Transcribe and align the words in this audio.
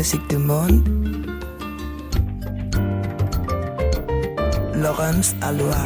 Musique 0.00 0.30
du 0.30 0.38
monde. 0.38 0.82
Laurence 4.74 5.34
Alois. 5.42 5.84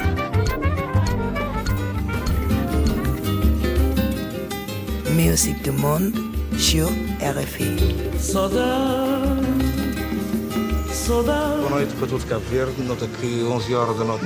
Musique 5.17 5.61
du 5.65 5.73
monde 5.73 6.13
sur 6.57 6.87
RFI. 7.21 7.75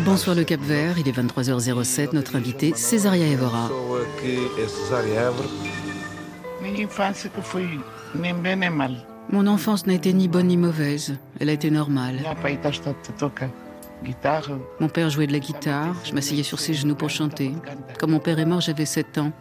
Bonsoir 0.05 0.37
le 0.37 0.45
Cap 0.45 0.61
Vert, 0.61 0.99
il 0.99 1.09
est 1.09 1.13
23h07. 1.13 2.11
Notre 2.13 2.37
invité, 2.37 2.75
Césaria 2.77 3.27
Evora. 3.27 3.71
Mon 9.31 9.47
enfance 9.47 9.87
n'a 9.87 9.93
été 9.93 10.13
ni 10.15 10.27
bonne 10.27 10.47
ni 10.47 10.57
mauvaise. 10.57 11.17
Elle 11.39 11.51
a 11.51 11.53
été 11.53 11.71
normale. 11.71 12.17
Mon 14.81 14.89
père 14.89 15.11
jouait 15.11 15.27
de 15.27 15.33
la 15.33 15.39
guitare, 15.39 15.95
je 16.05 16.13
m'asseyais 16.15 16.43
sur 16.43 16.61
ses 16.61 16.73
genoux 16.73 16.95
pour 16.95 17.11
chanter. 17.11 17.53
Quand 17.99 18.07
mon 18.09 18.21
père 18.21 18.39
est 18.39 18.47
mort, 18.47 18.61
j'avais 18.61 18.87
7 18.87 19.19
ans. 19.19 19.33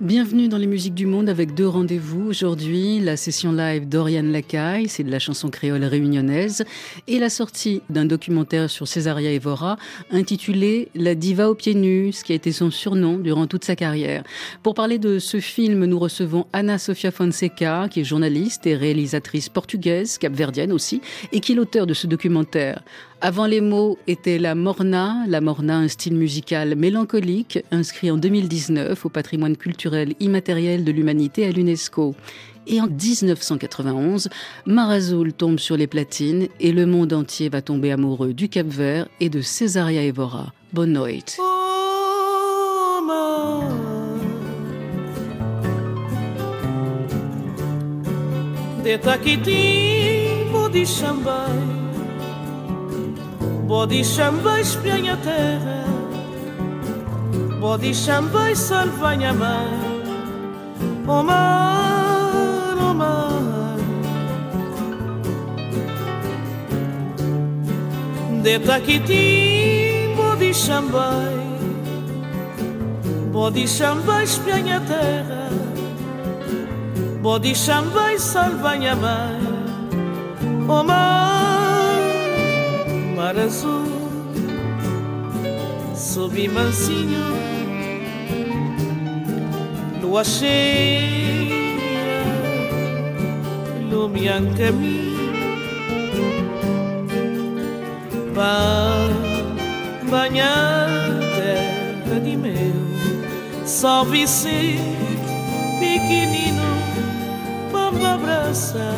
Bienvenue 0.00 0.46
dans 0.46 0.58
les 0.58 0.68
musiques 0.68 0.94
du 0.94 1.06
monde 1.06 1.28
avec 1.28 1.54
deux 1.54 1.66
rendez-vous. 1.66 2.28
Aujourd'hui, 2.28 3.00
la 3.00 3.16
session 3.16 3.50
live 3.50 3.88
d'Oriane 3.88 4.30
Lacaille, 4.30 4.86
c'est 4.86 5.02
de 5.02 5.10
la 5.10 5.18
chanson 5.18 5.50
créole 5.50 5.82
réunionnaise, 5.82 6.64
et 7.08 7.18
la 7.18 7.28
sortie 7.28 7.82
d'un 7.90 8.04
documentaire 8.04 8.70
sur 8.70 8.86
Césaria 8.86 9.32
Evora 9.32 9.76
intitulé 10.12 10.88
La 10.94 11.16
diva 11.16 11.50
aux 11.50 11.56
pieds 11.56 11.74
nus, 11.74 12.12
ce 12.12 12.22
qui 12.22 12.30
a 12.30 12.36
été 12.36 12.52
son 12.52 12.70
surnom 12.70 13.18
durant 13.18 13.48
toute 13.48 13.64
sa 13.64 13.74
carrière. 13.74 14.22
Pour 14.62 14.74
parler 14.74 15.00
de 15.00 15.18
ce 15.18 15.40
film, 15.40 15.84
nous 15.84 15.98
recevons 15.98 16.46
Ana 16.52 16.78
Sofia 16.78 17.10
Fonseca, 17.10 17.88
qui 17.90 17.98
est 17.98 18.04
journaliste 18.04 18.68
et 18.68 18.76
réalisatrice 18.76 19.48
portugaise, 19.48 20.16
capverdienne 20.16 20.70
aussi, 20.70 21.00
et 21.32 21.40
qui 21.40 21.52
est 21.52 21.56
l'auteur 21.56 21.88
de 21.88 21.94
ce 21.94 22.06
documentaire. 22.06 22.84
Avant 23.20 23.46
les 23.46 23.60
mots 23.60 23.98
était 24.06 24.38
la 24.38 24.54
morna, 24.54 25.24
la 25.26 25.40
morna 25.40 25.76
un 25.76 25.88
style 25.88 26.14
musical 26.14 26.76
mélancolique 26.76 27.58
inscrit 27.72 28.12
en 28.12 28.16
2019 28.16 29.04
au 29.04 29.08
patrimoine 29.08 29.56
culturel 29.56 30.14
immatériel 30.20 30.84
de 30.84 30.92
l'humanité 30.92 31.44
à 31.44 31.50
l'UNESCO. 31.50 32.14
Et 32.68 32.80
en 32.80 32.86
1991, 32.86 34.28
Marazoul 34.66 35.32
tombe 35.32 35.58
sur 35.58 35.76
les 35.76 35.88
platines 35.88 36.46
et 36.60 36.70
le 36.70 36.86
monde 36.86 37.12
entier 37.12 37.48
va 37.48 37.60
tomber 37.60 37.90
amoureux 37.90 38.34
du 38.34 38.48
Cap 38.48 38.68
Vert 38.68 39.08
et 39.18 39.28
de 39.30 39.40
Cesaria 39.40 40.04
Evora. 40.04 40.52
Bonne 40.72 40.92
nuit. 40.92 41.24
Body 53.68 54.00
chamba 54.02 54.60
espianha 54.60 55.12
a 55.12 55.16
terra. 55.18 55.84
Body 57.60 57.92
chamba 57.92 58.50
e 58.50 58.56
salvanha 58.56 59.34
mar. 59.34 59.68
O 61.06 61.22
mar, 61.22 62.76
o 62.78 62.94
mar 62.94 63.76
De 68.42 68.58
taquitim 68.58 70.16
Body 70.16 70.52
chamba 70.54 71.10
Body 73.30 73.66
chamba 73.66 74.22
espianha 74.22 74.78
a 74.78 74.80
terra. 74.80 75.50
Body 77.20 77.52
chamba 77.54 78.14
e 78.14 78.18
salvanha 78.18 78.96
mar. 78.96 79.36
O 80.66 80.82
mar 80.82 81.57
mar 83.28 83.38
azul 83.38 83.84
Sob 85.94 86.48
mansinho 86.48 87.26
Lua 90.00 90.24
cheia 90.24 91.54
Lumian 93.90 94.54
caminho 94.54 95.18
Banhar 100.10 100.88
terra 101.36 102.20
de 102.20 102.36
meu 102.36 103.66
Só 103.66 104.04
Vicente 104.04 104.80
pequenino 105.78 106.68
Vamos 107.72 108.04
abraçar 108.04 108.96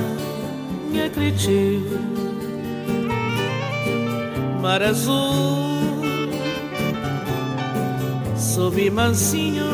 me 0.91 1.03
acredito 1.03 2.19
mar 4.60 4.82
azul. 4.82 6.28
Sob 8.37 8.91
mansinho 8.91 9.71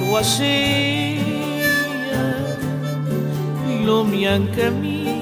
lua 0.00 0.24
cheia 0.24 1.22
iluminan 3.68 4.48
caminho 4.56 5.20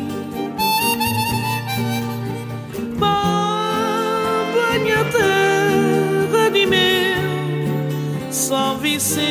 banha 2.98 5.04
terra 5.12 6.48
de 6.50 6.66
meu 6.66 8.32
São 8.32 8.78
Vicente 8.78 9.28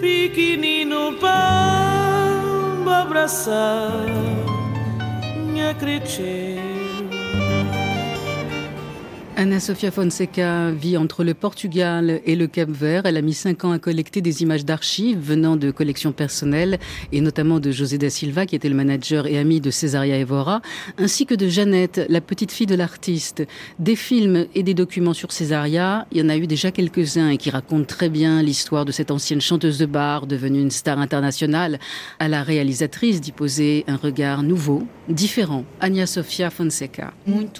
pequenino 0.00 1.14
para 1.20 3.02
abraçar 3.02 4.06
Anna 9.40 9.58
Sofia 9.58 9.90
Fonseca 9.90 10.70
vit 10.70 10.98
entre 10.98 11.24
le 11.24 11.32
Portugal 11.32 12.20
et 12.26 12.36
le 12.36 12.46
Cap-Vert. 12.46 13.06
Elle 13.06 13.16
a 13.16 13.22
mis 13.22 13.32
cinq 13.32 13.64
ans 13.64 13.72
à 13.72 13.78
collecter 13.78 14.20
des 14.20 14.42
images 14.42 14.66
d'archives 14.66 15.18
venant 15.18 15.56
de 15.56 15.70
collections 15.70 16.12
personnelles 16.12 16.78
et 17.10 17.22
notamment 17.22 17.58
de 17.58 17.70
José 17.70 17.96
da 17.96 18.10
Silva, 18.10 18.44
qui 18.44 18.54
était 18.54 18.68
le 18.68 18.74
manager 18.74 19.26
et 19.26 19.38
ami 19.38 19.62
de 19.62 19.70
Cesaria 19.70 20.18
Evora, 20.18 20.60
ainsi 20.98 21.24
que 21.24 21.34
de 21.34 21.48
Jeannette, 21.48 22.02
la 22.10 22.20
petite 22.20 22.52
fille 22.52 22.66
de 22.66 22.74
l'artiste. 22.74 23.42
Des 23.78 23.96
films 23.96 24.44
et 24.54 24.62
des 24.62 24.74
documents 24.74 25.14
sur 25.14 25.32
Cesaria, 25.32 26.06
il 26.12 26.18
y 26.18 26.22
en 26.22 26.28
a 26.28 26.36
eu 26.36 26.46
déjà 26.46 26.70
quelques-uns 26.70 27.30
et 27.30 27.38
qui 27.38 27.48
racontent 27.48 27.86
très 27.86 28.10
bien 28.10 28.42
l'histoire 28.42 28.84
de 28.84 28.92
cette 28.92 29.10
ancienne 29.10 29.40
chanteuse 29.40 29.78
de 29.78 29.86
bar 29.86 30.26
devenue 30.26 30.60
une 30.60 30.70
star 30.70 30.98
internationale. 30.98 31.78
À 32.18 32.28
la 32.28 32.42
réalisatrice 32.42 33.22
d'y 33.22 33.32
poser 33.32 33.84
un 33.88 33.96
regard 33.96 34.42
nouveau, 34.42 34.86
différent. 35.10 35.64
Anna 35.80 36.06
Sofia 36.06 36.50
Fonseca. 36.50 37.12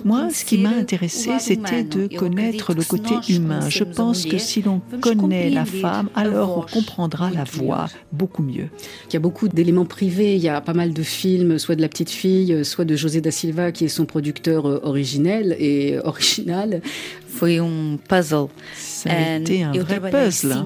Moi, 0.05 0.28
ce 0.33 0.44
qui 0.44 0.59
m'a 0.59 0.71
intéressé, 0.71 1.31
c'était 1.38 1.83
de 1.83 2.06
connaître 2.16 2.75
le 2.75 2.83
côté 2.83 3.15
humain. 3.28 3.69
Je 3.69 3.84
pense 3.84 4.25
que 4.25 4.38
si 4.38 4.62
l'on 4.62 4.81
connaît 5.00 5.50
la 5.50 5.65
femme, 5.65 6.09
alors 6.15 6.59
on 6.59 6.72
comprendra 6.72 7.31
la 7.31 7.44
voix 7.44 7.87
beaucoup 8.12 8.43
mieux. 8.43 8.69
Il 9.09 9.15
y 9.15 9.16
a 9.16 9.21
beaucoup 9.21 9.49
d'éléments 9.49 9.84
privés. 9.84 10.37
Il 10.37 10.43
y 10.43 10.49
a 10.49 10.61
pas 10.61 10.75
mal 10.75 10.93
de 10.93 11.03
films, 11.03 11.59
soit 11.59 11.77
de 11.77 11.83
la 11.83 11.88
petite 11.88 12.11
fille, 12.11 12.65
soit 12.65 12.84
de 12.84 12.97
José 12.97 13.21
da 13.21 13.31
Silva, 13.31 13.72
qui 13.72 13.84
est 13.84 13.88
son 13.88 14.06
producteur 14.06 14.65
originel 14.84 15.56
et 15.59 15.99
original. 16.05 16.82
Foi 17.31 17.61
um 17.61 17.97
puzzle. 18.09 18.49
Ça 18.77 19.11
a 19.11 19.37
été 19.39 19.63
un 19.63 19.73
vrai 19.73 20.11
puzzle. 20.11 20.65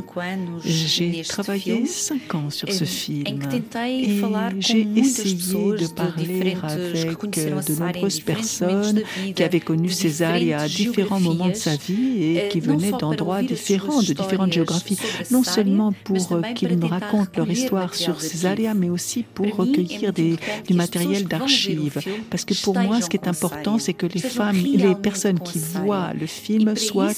J'ai 0.65 1.23
travaillé 1.23 1.87
cinq 1.87 2.35
ans 2.35 2.51
sur 2.51 2.73
ce 2.73 2.85
film 2.85 3.25
et 3.27 4.11
j'ai 4.59 4.89
essayé 4.97 5.73
de 5.73 5.87
parler 5.93 6.57
avec 6.63 7.31
de 7.31 7.75
nombreuses 7.81 8.21
personnes 8.21 9.03
qui 9.35 9.43
avaient 9.43 9.61
connu 9.61 9.91
Césaria 9.91 10.61
à 10.61 10.69
différents 10.69 11.21
moments 11.21 11.49
de 11.49 11.55
sa 11.55 11.77
vie 11.77 12.37
et 12.37 12.49
qui 12.49 12.61
venaient 12.61 12.93
d'endroits 12.93 13.43
différents, 13.43 14.03
de 14.03 14.13
différentes 14.13 14.53
géographies, 14.53 14.99
non 15.31 15.43
seulement 15.43 15.93
pour 16.05 16.41
qu'ils 16.55 16.79
nous 16.79 16.89
racontent 16.89 17.31
leur 17.37 17.51
histoire 17.51 17.95
sur 17.95 18.21
Césaria, 18.21 18.75
mais 18.75 18.89
aussi 18.89 19.23
pour 19.23 19.47
recueillir 19.55 20.13
des, 20.13 20.37
du 20.67 20.75
matériel 20.75 21.25
d'archives. 21.27 22.01
Parce 22.31 22.45
que 22.45 22.55
pour 22.63 22.77
moi, 22.79 23.01
ce 23.01 23.09
qui 23.09 23.17
est 23.17 23.29
important, 23.29 23.79
c'est 23.79 23.95
que 23.95 24.07
les 24.07 24.21
femmes, 24.21 24.57
les 24.57 24.95
personnes 24.95 25.39
qui 25.39 25.59
voient 25.59 26.13
le 26.19 26.27
film 26.27 26.54
soient 26.77 27.13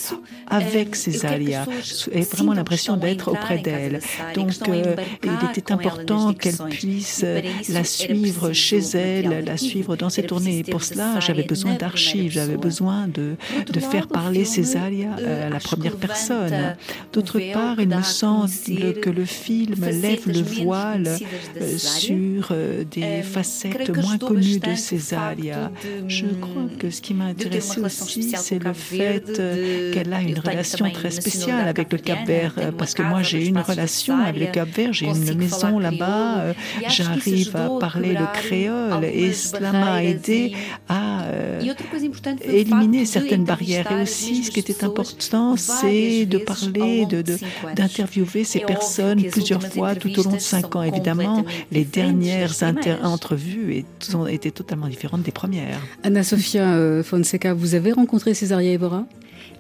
avec 0.47 0.97
Césaria, 0.97 1.67
aient 2.13 2.21
vraiment 2.21 2.53
l'impression 2.53 2.97
d'être 2.97 3.29
auprès 3.33 3.59
d'elle. 3.59 4.01
Donc, 4.35 4.51
euh, 4.69 4.97
il 5.25 5.51
était 5.51 5.73
important 5.73 6.33
qu'elle 6.35 6.57
puisse 6.71 7.25
la 7.69 7.85
suivre 7.85 8.53
chez 8.53 8.81
elle, 8.95 9.45
la 9.45 9.57
suivre 9.57 9.97
dans 9.97 10.11
ses 10.11 10.23
tournées. 10.25 10.59
Et 10.59 10.65
pour 10.65 10.83
cela, 10.83 11.21
j'avais 11.21 11.45
besoin 11.45 11.75
d'archives, 11.75 12.33
j'avais 12.33 12.57
besoin 12.57 13.09
de, 13.09 13.37
de 13.73 13.81
faire 13.81 14.09
parler 14.09 14.45
Césaria 14.45 15.11
à 15.47 15.49
la 15.49 15.61
première 15.61 15.97
personne. 15.97 16.77
D'autre 17.13 17.41
part, 17.53 17.81
il 17.81 17.89
me 17.89 18.03
semble 18.03 18.47
que 19.01 19.11
le 19.11 19.25
film 19.25 19.85
lève 19.85 20.27
le 20.27 20.43
voile 20.43 21.17
sur 21.77 22.55
des 22.91 23.23
facettes 23.23 23.97
moins 23.97 24.19
connues 24.19 24.59
de 24.59 24.75
Césaria. 24.75 25.71
Je 26.09 26.27
crois 26.27 26.69
que 26.79 26.91
ce 26.91 27.01
qui 27.01 27.15
m'a 27.15 27.27
intéressé 27.27 27.81
aussi, 27.81 28.35
c'est 28.37 28.63
le 28.63 28.73
fait 28.73 29.23
qu'elle 29.35 30.13
a 30.13 30.23
une 30.23 30.39
relation 30.39 30.91
très 30.91 31.11
spéciale 31.11 31.69
avec 31.69 31.93
le 31.93 31.99
Cap-Vert, 31.99 32.55
parce 32.79 32.95
que 32.95 33.03
moi 33.03 33.23
j'ai 33.23 33.47
une 33.47 33.59
relation 33.59 34.19
avec 34.19 34.41
le 34.41 34.47
Cap-Vert, 34.47 34.93
j'ai 34.93 35.07
une 35.07 35.35
maison 35.35 35.79
là-bas, 35.79 36.55
j'arrive 36.89 37.57
à 37.57 37.71
parler 37.79 38.13
le 38.13 38.27
créole 38.33 39.05
et 39.05 39.33
cela 39.33 39.73
m'a 39.73 40.05
aidé 40.05 40.55
à 40.89 41.27
éliminer 42.45 43.07
certaines 43.07 43.45
barrières. 43.45 43.91
Et 43.93 44.03
aussi, 44.03 44.45
ce 44.45 44.51
qui 44.51 44.61
était 44.61 44.85
important, 44.85 45.57
c'est 45.57 46.27
de 46.27 46.39
parler, 46.39 47.07
d'interviewer 47.77 48.45
ces 48.45 48.61
personnes 48.61 49.23
plusieurs 49.25 49.63
fois 49.63 49.95
tout 49.95 50.19
au 50.19 50.23
long 50.23 50.33
de 50.33 50.39
cinq 50.39 50.77
ans. 50.77 50.83
Évidemment, 50.83 51.45
les 51.71 51.85
dernières 51.85 52.55
entrevues 53.03 53.85
étaient 54.31 54.51
totalement 54.51 54.89
différentes 54.89 55.23
des 55.23 55.33
premières. 55.33 55.81
Anna 56.03 56.23
Sofia 56.23 56.75
euh, 56.75 57.03
Fonseca, 57.03 57.55
vous 57.55 57.75
avez 57.75 57.93
rencontré 57.93 58.35
Cesaria 58.35 58.73
Evora 58.73 59.07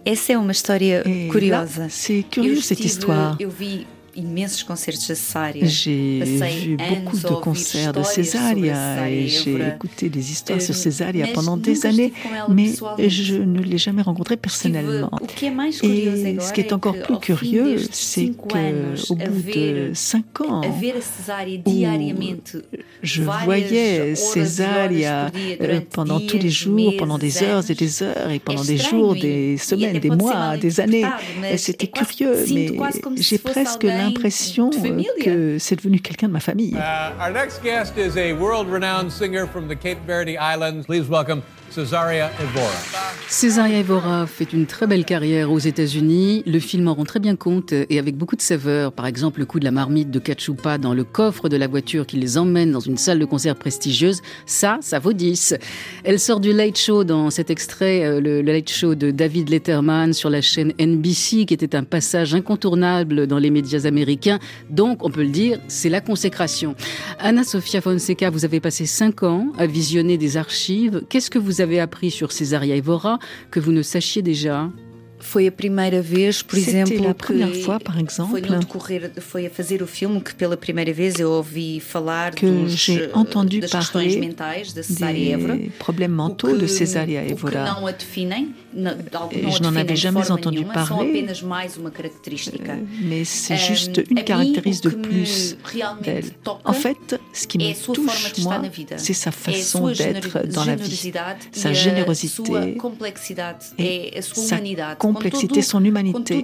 Essa 0.06 0.34
é 0.34 0.38
uma 0.38 0.52
história 0.52 1.02
curiosa. 1.32 1.88
C'est 1.90 2.22
curieux 2.30 2.62
cette 2.62 2.84
histoire. 2.84 3.36
J'ai 5.62 6.22
vu 6.24 6.76
beaucoup 6.76 7.18
de 7.18 7.34
concerts 7.40 7.92
de 7.92 8.02
Césaria 8.02 9.08
et 9.10 9.28
j'ai 9.28 9.68
écouté 9.68 10.08
des 10.08 10.30
histoires 10.30 10.60
sur 10.60 10.74
Césaria 10.74 11.26
pendant 11.34 11.56
des 11.56 11.84
années, 11.86 12.12
mais 12.48 12.72
je 13.08 13.36
ne 13.36 13.60
l'ai 13.60 13.78
jamais 13.78 14.02
rencontré 14.02 14.36
personnellement. 14.36 15.10
Et 15.82 16.38
ce 16.40 16.52
qui 16.52 16.60
est 16.60 16.72
encore 16.72 16.96
plus 17.02 17.18
curieux, 17.18 17.78
c'est 17.90 18.28
qu'au 18.30 19.14
bout 19.14 19.42
de 19.54 19.90
cinq 19.94 20.40
ans, 20.40 20.62
je 23.02 23.22
voyais 23.22 24.14
Césaria 24.14 25.30
euh, 25.60 25.80
pendant 25.90 26.20
tous 26.20 26.38
les 26.38 26.50
jours, 26.50 26.94
pendant 26.96 27.18
des 27.18 27.42
heures 27.42 27.70
et 27.70 27.74
des 27.74 28.02
heures, 28.02 28.30
et 28.30 28.38
pendant 28.38 28.64
des 28.64 28.78
jours, 28.78 29.14
des 29.14 29.56
semaines, 29.58 29.98
des 29.98 30.10
mois, 30.10 30.56
des 30.56 30.80
années. 30.80 31.04
C'était 31.56 31.86
curieux, 31.88 32.44
mais 32.52 32.70
j'ai 33.16 33.38
presque 33.38 33.82
l'impression 33.82 34.05
l'impression 34.06 34.70
euh, 34.72 35.02
que 35.22 35.58
c'est 35.58 35.76
devenu 35.76 36.00
quelqu'un 36.00 36.28
de 36.28 36.32
ma 36.32 36.40
famille. 36.40 36.74
Uh, 36.74 37.20
our 37.20 37.32
next 37.32 37.62
guest 37.62 37.96
is 37.96 38.16
a 38.16 38.32
world-renowned 38.32 39.10
singer 39.10 39.46
from 39.46 39.68
the 39.68 39.76
Cape 39.76 39.98
Verde 40.06 40.36
Islands. 40.38 40.86
Please 40.86 41.08
welcome 41.08 41.42
Cesaria 43.28 43.80
Evora. 43.80 44.26
Fait 44.26 44.52
une 44.52 44.66
très 44.66 44.86
belle 44.86 45.04
carrière 45.04 45.50
aux 45.50 45.58
États-Unis. 45.58 46.42
Le 46.46 46.58
film 46.58 46.88
en 46.88 46.94
rend 46.94 47.04
très 47.04 47.20
bien 47.20 47.36
compte 47.36 47.72
et 47.72 47.98
avec 47.98 48.16
beaucoup 48.16 48.36
de 48.36 48.42
saveur. 48.42 48.92
Par 48.92 49.06
exemple, 49.06 49.40
le 49.40 49.46
coup 49.46 49.58
de 49.58 49.64
la 49.64 49.70
marmite 49.70 50.10
de 50.10 50.18
Cachupa 50.18 50.78
dans 50.78 50.94
le 50.94 51.04
coffre 51.04 51.48
de 51.48 51.56
la 51.56 51.66
voiture 51.66 52.06
qui 52.06 52.16
les 52.16 52.38
emmène 52.38 52.70
dans 52.70 52.80
une 52.80 52.96
salle 52.96 53.18
de 53.18 53.24
concert 53.24 53.56
prestigieuse. 53.56 54.22
Ça, 54.46 54.78
ça 54.80 54.98
vaut 54.98 55.12
10. 55.12 55.56
Elle 56.04 56.20
sort 56.20 56.40
du 56.40 56.52
Late 56.52 56.78
Show 56.78 57.04
dans 57.04 57.30
cet 57.30 57.50
extrait, 57.50 58.04
euh, 58.04 58.20
le, 58.20 58.42
Late 58.42 58.70
Show 58.70 58.94
de 58.94 59.10
David 59.10 59.48
Letterman 59.48 60.12
sur 60.12 60.30
la 60.30 60.40
chaîne 60.40 60.72
NBC, 60.78 61.46
qui 61.46 61.54
était 61.54 61.74
un 61.74 61.84
passage 61.84 62.34
incontournable 62.34 63.26
dans 63.26 63.38
les 63.38 63.50
médias 63.50 63.86
américains. 63.86 64.38
Donc, 64.70 65.04
on 65.04 65.10
peut 65.10 65.22
le 65.22 65.30
dire, 65.30 65.58
c'est 65.68 65.88
la 65.88 66.00
consécration. 66.00 66.74
Anna 67.18 67.44
Sofia 67.44 67.80
Fonseca, 67.80 68.30
vous 68.30 68.44
avez 68.44 68.60
passé 68.60 68.86
5 68.86 69.22
ans 69.24 69.52
à 69.58 69.66
visionner 69.66 70.16
des 70.16 70.36
archives. 70.36 71.02
Qu'est-ce 71.08 71.30
que 71.30 71.38
vous 71.38 71.55
avez 71.60 71.66
avez 71.66 71.80
appris 71.80 72.10
sur 72.10 72.32
Césaria 72.32 72.76
Evora 72.76 73.18
que 73.50 73.60
vous 73.60 73.72
ne 73.72 73.82
sachiez 73.82 74.22
déjà 74.22 74.70
Foi 75.18 75.46
a 75.46 75.52
primeira 75.52 76.02
vez, 76.02 76.42
por 76.42 76.58
exemplo, 76.58 77.02
la 77.02 77.14
première 77.14 77.50
que 77.50 77.62
fois, 77.62 77.80
par 77.80 77.98
exemple, 77.98 78.30
foi 78.30 78.40
no 78.42 78.58
decorrer, 78.58 79.10
foi 79.20 79.46
a 79.46 79.50
fazer 79.50 79.82
o 79.82 79.86
filme 79.86 80.20
que 80.20 80.34
pela 80.34 80.56
primeira 80.56 80.92
vez 80.92 81.18
eu 81.18 81.30
ouvi 81.30 81.80
falar 81.80 82.34
que 82.34 82.46
dos, 82.46 82.88
eh, 82.88 83.10
entendu 83.14 83.60
das 83.60 83.70
questões 83.70 84.14
mentais 84.16 84.72
de 84.72 84.82
Cesaria 84.82 85.34
Évora, 85.34 85.58
problèmes 85.78 86.14
mentaux 86.14 86.52
que, 86.52 86.58
de 86.58 86.68
Cesaria 86.68 87.22
Évora. 87.22 87.64
que 87.64 87.70
não 87.70 87.86
a 87.86 87.92
definem, 87.92 88.54
não, 88.72 88.92
não 89.12 89.50
je 89.50 89.62
n'en 89.62 89.76
avais 89.76 89.98
jamais 89.98 90.30
entendu 90.30 90.58
nenhuma, 90.58 90.74
parler. 90.74 90.88
São 90.88 91.00
apenas 91.00 91.42
mais 91.42 91.76
uma 91.76 91.90
característica. 91.90 92.72
Euh, 92.72 92.86
mais 93.00 93.24
c'est 93.24 93.56
juste 93.56 94.04
une 94.10 94.22
caractéristique 94.22 94.90
de 94.90 94.96
plus 94.96 95.56
d'elle. 96.02 96.24
En 96.64 96.72
fait, 96.72 97.20
ce 97.32 97.46
qui 97.46 97.58
me 97.58 97.72
touche, 97.72 98.34
moi, 98.40 98.60
c'est 98.98 99.14
sa 99.14 99.32
façon 99.32 99.88
d'être 99.88 100.46
dans 100.48 100.64
la 100.64 100.76
vie, 100.76 101.12
sa 101.52 101.72
générosité 101.72 102.76
et 103.78 104.20
sa 104.20 104.60
complexité, 105.12 105.62
son 105.62 105.84
humanité. 105.84 106.42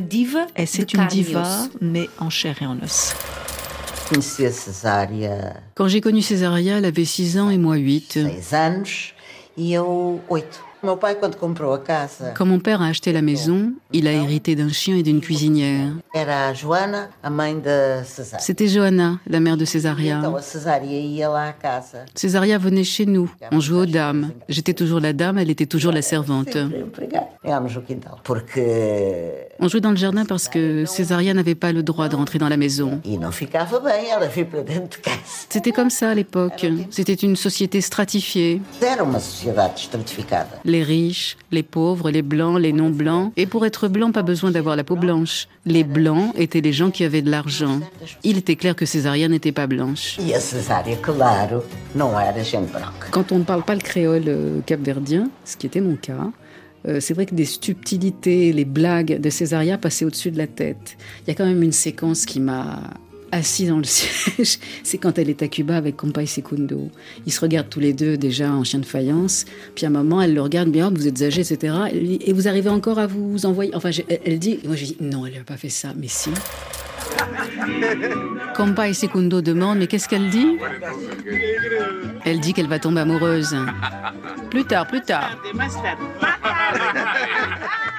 diva 0.00 0.46
c'est 0.66 0.92
une 0.92 1.06
diva, 1.06 1.68
mais 1.80 2.08
en 2.18 2.30
chair 2.30 2.56
et 2.62 2.66
en 2.66 2.78
os. 2.82 3.14
Quand 5.74 5.88
j'ai 5.88 6.00
connu 6.00 6.22
Césaria, 6.22 6.78
elle 6.78 6.84
avait 6.84 7.04
6 7.04 7.38
ans 7.38 7.50
et 7.50 7.58
moi 7.58 7.76
8. 7.76 8.18
Quand 12.34 12.46
mon 12.46 12.58
père 12.58 12.82
a 12.82 12.86
acheté 12.86 13.12
la 13.12 13.22
maison, 13.22 13.72
il 13.92 14.06
a 14.06 14.12
hérité 14.12 14.54
d'un 14.54 14.68
chien 14.68 14.96
et 14.96 15.02
d'une 15.02 15.20
cuisinière. 15.20 15.90
C'était 18.38 18.68
Johanna, 18.68 19.18
la 19.26 19.40
mère 19.40 19.56
de 19.56 19.64
Césaria. 19.64 20.22
Césaria 22.14 22.58
venait 22.58 22.84
chez 22.84 23.06
nous, 23.06 23.30
on 23.50 23.60
jouait 23.60 23.80
aux 23.80 23.86
dames. 23.86 24.32
J'étais 24.48 24.74
toujours 24.74 25.00
la 25.00 25.12
dame, 25.12 25.38
elle 25.38 25.50
était 25.50 25.66
toujours 25.66 25.92
la 25.92 26.02
servante. 26.02 26.56
On 29.60 29.68
jouait 29.68 29.80
dans 29.80 29.90
le 29.90 29.96
jardin 29.96 30.24
parce 30.24 30.48
que 30.48 30.84
Césaria 30.84 31.34
n'avait 31.34 31.54
pas 31.54 31.72
le 31.72 31.82
droit 31.82 32.08
de 32.08 32.16
rentrer 32.16 32.38
dans 32.38 32.48
la 32.48 32.56
maison. 32.56 33.00
C'était 35.48 35.72
comme 35.72 35.90
ça 35.90 36.10
à 36.10 36.14
l'époque. 36.14 36.66
C'était 36.90 37.14
une 37.14 37.36
société 37.36 37.80
stratifiée 37.80 38.60
les 40.64 40.82
riches, 40.82 41.36
les 41.50 41.62
pauvres, 41.62 42.10
les 42.10 42.22
blancs, 42.22 42.58
les 42.58 42.72
non-blancs. 42.72 43.32
Et 43.36 43.46
pour 43.46 43.66
être 43.66 43.88
blanc, 43.88 44.12
pas 44.12 44.22
besoin 44.22 44.50
d'avoir 44.50 44.76
la 44.76 44.84
peau 44.84 44.96
blanche. 44.96 45.48
Les 45.66 45.84
blancs 45.84 46.32
étaient 46.36 46.60
les 46.60 46.72
gens 46.72 46.90
qui 46.90 47.04
avaient 47.04 47.22
de 47.22 47.30
l'argent. 47.30 47.80
Il 48.22 48.38
était 48.38 48.56
clair 48.56 48.76
que 48.76 48.86
Césaria 48.86 49.28
n'était 49.28 49.52
pas 49.52 49.66
blanche. 49.66 50.18
Quand 53.10 53.32
on 53.32 53.38
ne 53.38 53.44
parle 53.44 53.62
pas 53.62 53.74
le 53.74 53.80
créole 53.80 54.24
euh, 54.26 54.60
capverdien, 54.66 55.30
ce 55.44 55.56
qui 55.56 55.66
était 55.66 55.80
mon 55.80 55.96
cas, 55.96 56.30
euh, 56.86 57.00
c'est 57.00 57.14
vrai 57.14 57.26
que 57.26 57.34
des 57.34 57.44
subtilités, 57.44 58.52
les 58.52 58.64
blagues 58.64 59.20
de 59.20 59.30
Césaria 59.30 59.78
passaient 59.78 60.04
au-dessus 60.04 60.30
de 60.30 60.38
la 60.38 60.46
tête. 60.46 60.96
Il 61.22 61.28
y 61.28 61.30
a 61.30 61.34
quand 61.34 61.46
même 61.46 61.62
une 61.62 61.72
séquence 61.72 62.26
qui 62.26 62.40
m'a 62.40 62.94
assis 63.34 63.66
dans 63.66 63.78
le 63.78 63.84
siège, 63.84 64.58
c'est 64.82 64.98
quand 64.98 65.18
elle 65.18 65.28
est 65.28 65.42
à 65.42 65.48
Cuba 65.48 65.76
avec 65.76 65.96
Compay 65.96 66.26
Secundo. 66.26 66.90
Ils 67.26 67.32
se 67.32 67.40
regardent 67.40 67.68
tous 67.68 67.80
les 67.80 67.92
deux 67.92 68.16
déjà 68.16 68.52
en 68.52 68.64
chien 68.64 68.78
de 68.78 68.86
faïence. 68.86 69.44
Puis 69.74 69.84
à 69.84 69.88
un 69.88 69.92
moment, 69.92 70.22
elle 70.22 70.34
le 70.34 70.40
regarde, 70.40 70.70
bien, 70.70 70.90
vous 70.90 71.06
êtes 71.06 71.20
âgé, 71.22 71.40
etc. 71.40 71.74
Et 71.92 72.32
vous 72.32 72.48
arrivez 72.48 72.70
encore 72.70 72.98
à 72.98 73.06
vous 73.06 73.44
envoyer? 73.44 73.74
Enfin, 73.74 73.90
elle, 74.24 74.38
dit, 74.38 74.60
moi 74.64 74.76
j'ai 74.76 74.86
dit, 74.86 74.96
non, 75.00 75.26
elle 75.26 75.34
n'a 75.34 75.44
pas 75.44 75.56
fait 75.56 75.68
ça, 75.68 75.92
mais 75.98 76.08
si. 76.08 76.30
Compay 78.56 78.94
Secundo 78.94 79.40
demande, 79.40 79.78
mais 79.78 79.86
qu'est-ce 79.86 80.08
qu'elle 80.08 80.28
dit? 80.30 80.58
Elle 82.24 82.40
dit 82.40 82.54
qu'elle 82.54 82.68
va 82.68 82.78
tomber 82.78 83.00
amoureuse. 83.02 83.56
Plus 84.50 84.64
tard, 84.64 84.86
plus 84.86 85.00
tard. 85.00 85.30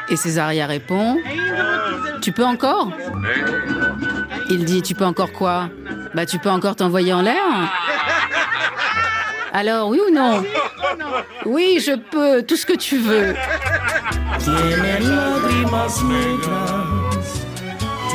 Et 0.10 0.16
Césaria 0.16 0.68
répond, 0.68 1.18
tu 2.22 2.32
peux 2.32 2.46
encore? 2.46 2.92
Il 4.50 4.66
dit 4.66 4.82
Tu 4.82 4.94
peux 4.96 5.06
encore 5.06 5.32
quoi? 5.32 5.70
Bah, 6.14 6.26
tu 6.26 6.40
peux 6.40 6.50
encore 6.50 6.76
t'envoyer 6.76 7.14
en 7.14 7.22
l'air? 7.22 7.44
Alors, 9.52 9.90
oui 9.90 10.00
ou 10.08 10.14
non? 10.14 10.44
Oui, 11.46 11.80
je 11.80 11.94
peux, 11.96 12.44
tout 12.44 12.56
ce 12.56 12.66
que 12.66 12.74
tu 12.74 12.98
veux. 12.98 13.36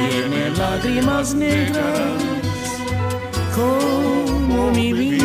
tiene 0.08 0.50
lágrimas 0.56 1.34
negras 1.34 2.22
como 3.54 4.70
mi 4.70 4.92
vida. 4.92 5.19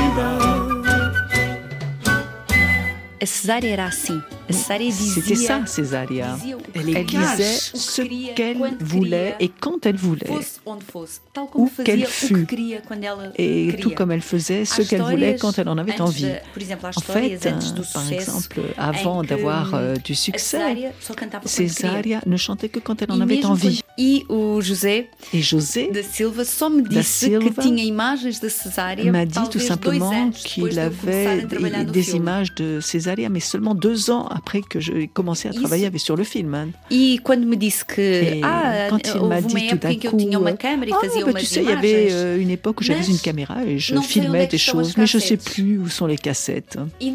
C'était 5.13 5.35
ça, 5.35 5.65
Césaria. 5.65 6.37
Elle 6.73 7.05
disait 7.05 7.57
ce 7.73 8.01
qu'elle 8.33 8.57
voulait 8.79 9.35
et 9.39 9.49
quand 9.49 9.85
elle 9.85 9.95
voulait, 9.95 10.29
où 11.55 11.69
qu'elle 11.83 12.05
fût, 12.05 12.45
et 13.37 13.75
tout 13.81 13.89
comme 13.91 14.11
elle 14.11 14.21
faisait 14.21 14.65
ce 14.65 14.81
qu'elle 14.81 15.01
voulait 15.01 15.35
quand 15.37 15.57
elle 15.59 15.69
en 15.69 15.77
avait 15.77 15.99
envie. 16.01 16.27
En 16.95 17.01
fait, 17.01 17.37
par 17.93 18.11
exemple, 18.11 18.61
avant 18.77 19.23
d'avoir 19.23 19.73
euh, 19.75 19.95
du 19.95 20.15
succès, 20.15 20.57
Césaria 21.45 22.21
ne 22.25 22.37
chantait 22.37 22.69
que 22.69 22.79
quand 22.79 23.01
elle 23.01 23.11
en 23.11 23.21
avait 23.21 23.45
envie. 23.45 23.81
Et 23.97 24.25
José, 24.61 25.09
et 25.33 25.41
José 25.41 25.89
de 26.83 27.01
Silva. 27.01 27.49
M'a 29.11 29.25
dit 29.25 29.39
tout 29.49 29.59
simplement 29.59 30.11
qu'il 30.31 30.77
avait 30.79 31.41
des, 31.45 31.85
des 31.91 32.15
images 32.15 32.53
de 32.55 32.79
Césaria, 32.81 33.14
mais 33.29 33.39
seulement 33.39 33.75
deux 33.75 34.09
ans 34.09 34.27
après 34.27 34.61
que 34.61 34.79
j'ai 34.79 35.07
commencé 35.07 35.47
à 35.47 35.53
travailler 35.53 35.85
avec, 35.85 36.01
sur 36.01 36.15
le 36.15 36.23
film. 36.23 36.53
Hein. 36.53 36.69
Et 36.91 37.19
quand 37.23 37.39
me 37.39 37.55
dit 37.55 37.73
que 37.87 38.41
ah, 38.43 38.87
quand 38.89 39.15
il 39.15 39.21
m'a 39.21 39.41
dit 39.41 39.67
tout 39.67 39.77
d'un 39.77 39.95
coup, 39.95 40.17
ah, 40.33 40.39
bah, 41.31 41.39
tu 41.39 41.45
sais, 41.45 41.63
il 41.63 41.69
y 41.69 41.71
avait 41.71 42.07
euh, 42.11 42.39
une 42.39 42.49
époque 42.49 42.81
où 42.81 42.83
j'avais 42.83 43.05
une 43.05 43.19
caméra 43.19 43.63
et 43.65 43.79
je 43.79 43.95
filmais 44.01 44.47
des 44.47 44.57
choses, 44.57 44.97
mais 44.97 45.07
je 45.07 45.17
ne 45.17 45.21
sais 45.21 45.37
plus 45.37 45.77
où 45.77 45.87
sont 45.89 46.07
les 46.07 46.17
cassettes. 46.17 46.77
Et 46.99 47.11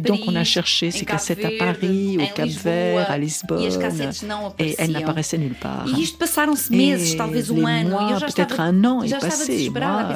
donc 0.00 0.20
on 0.26 0.36
a 0.36 0.44
cherché 0.44 0.90
ces 0.90 1.04
cassettes 1.04 1.44
à 1.44 1.50
Paris, 1.58 2.18
au 2.18 2.34
Cap 2.34 2.48
Vert, 2.48 3.10
à 3.10 3.18
Lisbonne, 3.18 3.68
et 4.58 4.74
elles 4.78 4.92
n'apparaissaient 4.92 5.38
nulle 5.38 5.54
part. 5.54 5.86
Et 5.86 5.90
peut-être 8.26 8.60
un 8.60 8.84
an 8.84 9.02
est 9.02 9.18
passé. 9.18 9.70
Moi, 9.70 10.06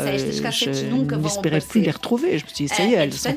je 0.50 1.16
n'espérais 1.16 1.60
plus 1.60 1.80
les 1.80 1.90
retrouver. 1.90 2.38
Je 2.38 2.44
me 2.44 2.48
suis 2.48 2.66
dit, 2.66 2.68
ça 2.68 2.84
y 2.84 2.94
est, 2.94 2.96
elles 2.96 3.13
sont. 3.16 3.30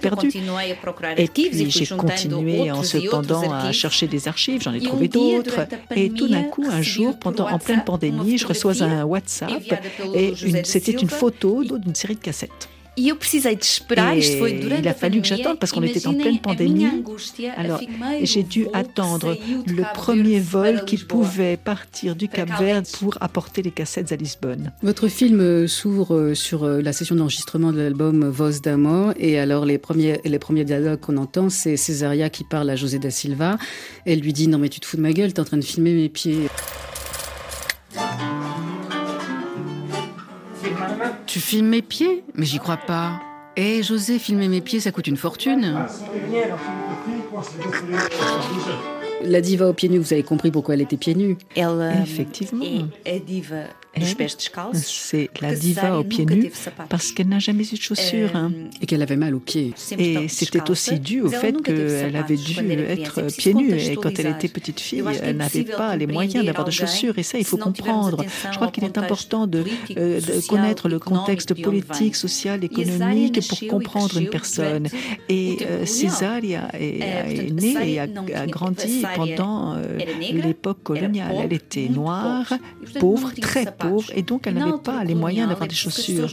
Et 1.18 1.28
puis 1.28 1.70
j'ai 1.70 1.86
continué 1.96 2.72
en 2.72 2.84
cependant 2.84 3.52
à 3.52 3.72
chercher 3.72 4.08
des 4.08 4.28
archives, 4.28 4.62
j'en 4.62 4.74
ai 4.74 4.82
trouvé 4.82 5.08
d'autres. 5.08 5.68
Et 5.96 6.10
tout 6.10 6.28
d'un 6.28 6.44
coup, 6.44 6.66
un 6.70 6.82
jour, 6.82 7.18
pendant, 7.18 7.48
en 7.48 7.60
pleine 7.60 7.84
pandémie, 7.84 8.38
je 8.38 8.48
reçois 8.48 8.84
un 8.84 9.04
WhatsApp 9.04 9.62
et 10.14 10.34
c'était 10.64 10.92
une 10.92 11.10
photo 11.10 11.64
d'une 11.64 11.96
série 11.96 12.16
de 12.16 12.22
cassettes. 12.22 12.70
E 12.98 13.10
eu 13.10 13.16
precisei 13.16 13.56
de 13.56 13.64
esperar, 13.64 14.18
isto 14.18 14.38
foi 14.40 14.54
durante 14.54 14.82
il 14.82 14.88
a 14.88 14.94
fallu 14.96 15.22
que 15.22 15.28
j'attende 15.28 15.60
parce 15.60 15.72
qu'on 15.72 15.84
était 15.84 16.08
en 16.08 16.16
pleine 16.16 16.40
pandémie. 16.40 16.88
Alors, 17.56 17.80
j'ai 18.24 18.42
dû 18.42 18.66
attendre 18.74 19.38
le 19.68 19.84
premier 19.94 20.40
vol 20.40 20.84
qui 20.84 20.98
pouvait 20.98 21.58
partir 21.58 22.16
du 22.16 22.28
Cap 22.28 22.50
Vert 22.60 22.82
pour 23.00 23.16
apporter 23.22 23.62
les 23.62 23.70
cassettes 23.70 24.12
à 24.12 24.16
Lisbonne. 24.16 24.72
Votre 24.82 25.10
film 25.10 25.40
euh, 25.42 25.68
s'ouvre 25.68 26.16
euh, 26.16 26.34
sur 26.34 26.64
euh, 26.64 26.82
la 26.82 26.92
session 26.92 27.16
d'enregistrement 27.16 27.72
de 27.72 27.78
l'album 27.78 28.28
Voz 28.28 28.62
d'Amor 28.62 29.14
et 29.18 29.38
alors 29.38 29.66
les 29.66 29.78
premiers, 29.78 30.20
les 30.26 30.40
premiers 30.40 30.66
dialogues 30.66 31.00
qu'on 31.00 31.18
entend, 31.18 31.50
c'est 31.50 31.78
Césaria 31.78 32.32
qui 32.32 32.44
parle 32.44 32.70
à 32.72 32.76
José 32.76 32.98
da 32.98 33.12
Silva. 33.12 33.60
Elle 34.06 34.22
lui 34.22 34.34
dit 34.34 34.48
non 34.48 34.58
mais 34.58 34.70
tu 34.70 34.80
te 34.80 34.88
fous 34.88 34.98
de 34.98 35.04
ma 35.04 35.14
gueule, 35.14 35.34
t'es 35.34 35.40
en 35.40 35.46
train 35.46 35.58
de 35.58 35.64
filmer 35.64 35.94
mes 35.94 36.10
pieds. 36.10 36.48
Tu 41.38 41.44
filmes 41.44 41.68
mes 41.68 41.84
pieds? 41.84 42.24
Mais 42.34 42.48
j'y 42.48 42.58
crois 42.58 42.78
pas. 42.78 43.22
Eh, 43.56 43.84
José, 43.84 44.18
filmer 44.18 44.48
mes 44.48 44.60
pieds, 44.60 44.80
ça 44.80 44.92
coûte 44.92 45.06
une 45.06 45.18
fortune. 45.18 45.78
La 49.24 49.40
diva 49.40 49.68
aux 49.68 49.74
pieds 49.74 49.88
nus, 49.88 50.00
vous 50.00 50.14
avez 50.14 50.24
compris 50.24 50.50
pourquoi 50.50 50.74
elle 50.74 50.82
était 50.82 50.98
pieds 50.98 51.14
nus. 51.14 51.38
Elle, 51.56 51.94
Effectivement. 52.02 52.66
diva 53.28 53.66
c'est 54.74 55.30
la 55.42 55.56
diva 55.56 56.00
aux 56.00 56.04
pieds 56.04 56.26
nus 56.26 56.52
parce 56.90 57.12
qu'elle 57.12 57.30
n'a 57.30 57.40
jamais 57.40 57.64
eu 57.64 57.76
de 57.76 57.82
chaussures. 57.82 58.36
Hein. 58.36 58.52
Et 58.82 58.86
qu'elle 58.86 59.02
avait 59.02 59.16
mal 59.16 59.36
aux 59.36 59.40
pieds. 59.40 59.74
Et 59.98 60.28
c'était 60.28 60.70
aussi 60.70 61.00
dû 61.00 61.22
au 61.22 61.30
fait 61.30 61.56
qu'elle 61.62 62.16
avait 62.16 62.36
dû 62.36 62.60
être 62.72 63.28
pieds 63.36 63.54
nus. 63.54 63.74
Et 63.74 63.96
quand 63.96 64.18
elle 64.20 64.28
était 64.28 64.48
petite 64.48 64.80
fille, 64.80 65.04
elle 65.22 65.38
n'avait 65.38 65.64
pas 65.64 65.96
les 65.96 66.08
moyens 66.08 66.46
d'avoir 66.46 66.66
de 66.66 66.72
chaussures. 66.72 67.18
Et 67.18 67.24
ça, 67.24 67.38
il 67.38 67.46
faut 67.46 67.58
comprendre. 67.58 68.24
Je 68.52 68.56
crois 68.56 68.70
qu'il 68.70 68.84
est 68.84 68.98
important 68.98 69.48
de, 69.48 69.64
euh, 69.98 70.20
connaître 70.48 70.90
le 70.90 71.00
contexte 71.00 71.54
politique, 71.62 72.16
social, 72.16 72.64
économique 72.64 73.48
pour 73.48 73.60
comprendre 73.68 74.18
une 74.18 74.30
personne. 74.30 74.88
Et 75.30 75.58
euh, 75.62 75.86
Césaria 75.86 76.70
est, 76.74 77.52
née 77.52 77.94
et 77.94 78.00
a, 78.00 78.48
grandi 78.48 79.04
pendant 79.16 79.76
euh, 79.76 79.98
l'époque 80.32 80.84
coloniale. 80.84 81.36
Elle 81.44 81.54
était 81.54 81.90
noire, 81.90 82.54
pauvre, 83.00 83.32
très 83.40 83.66
pauvre 83.66 83.87
et 84.16 84.22
donc 84.22 84.48
elle 84.48 84.56
n'avait 84.56 84.78
pas 84.84 85.04
les 85.04 85.16
moyens 85.16 85.50
d'avoir 85.50 85.68
des 85.68 85.76
chaussures. 85.76 86.30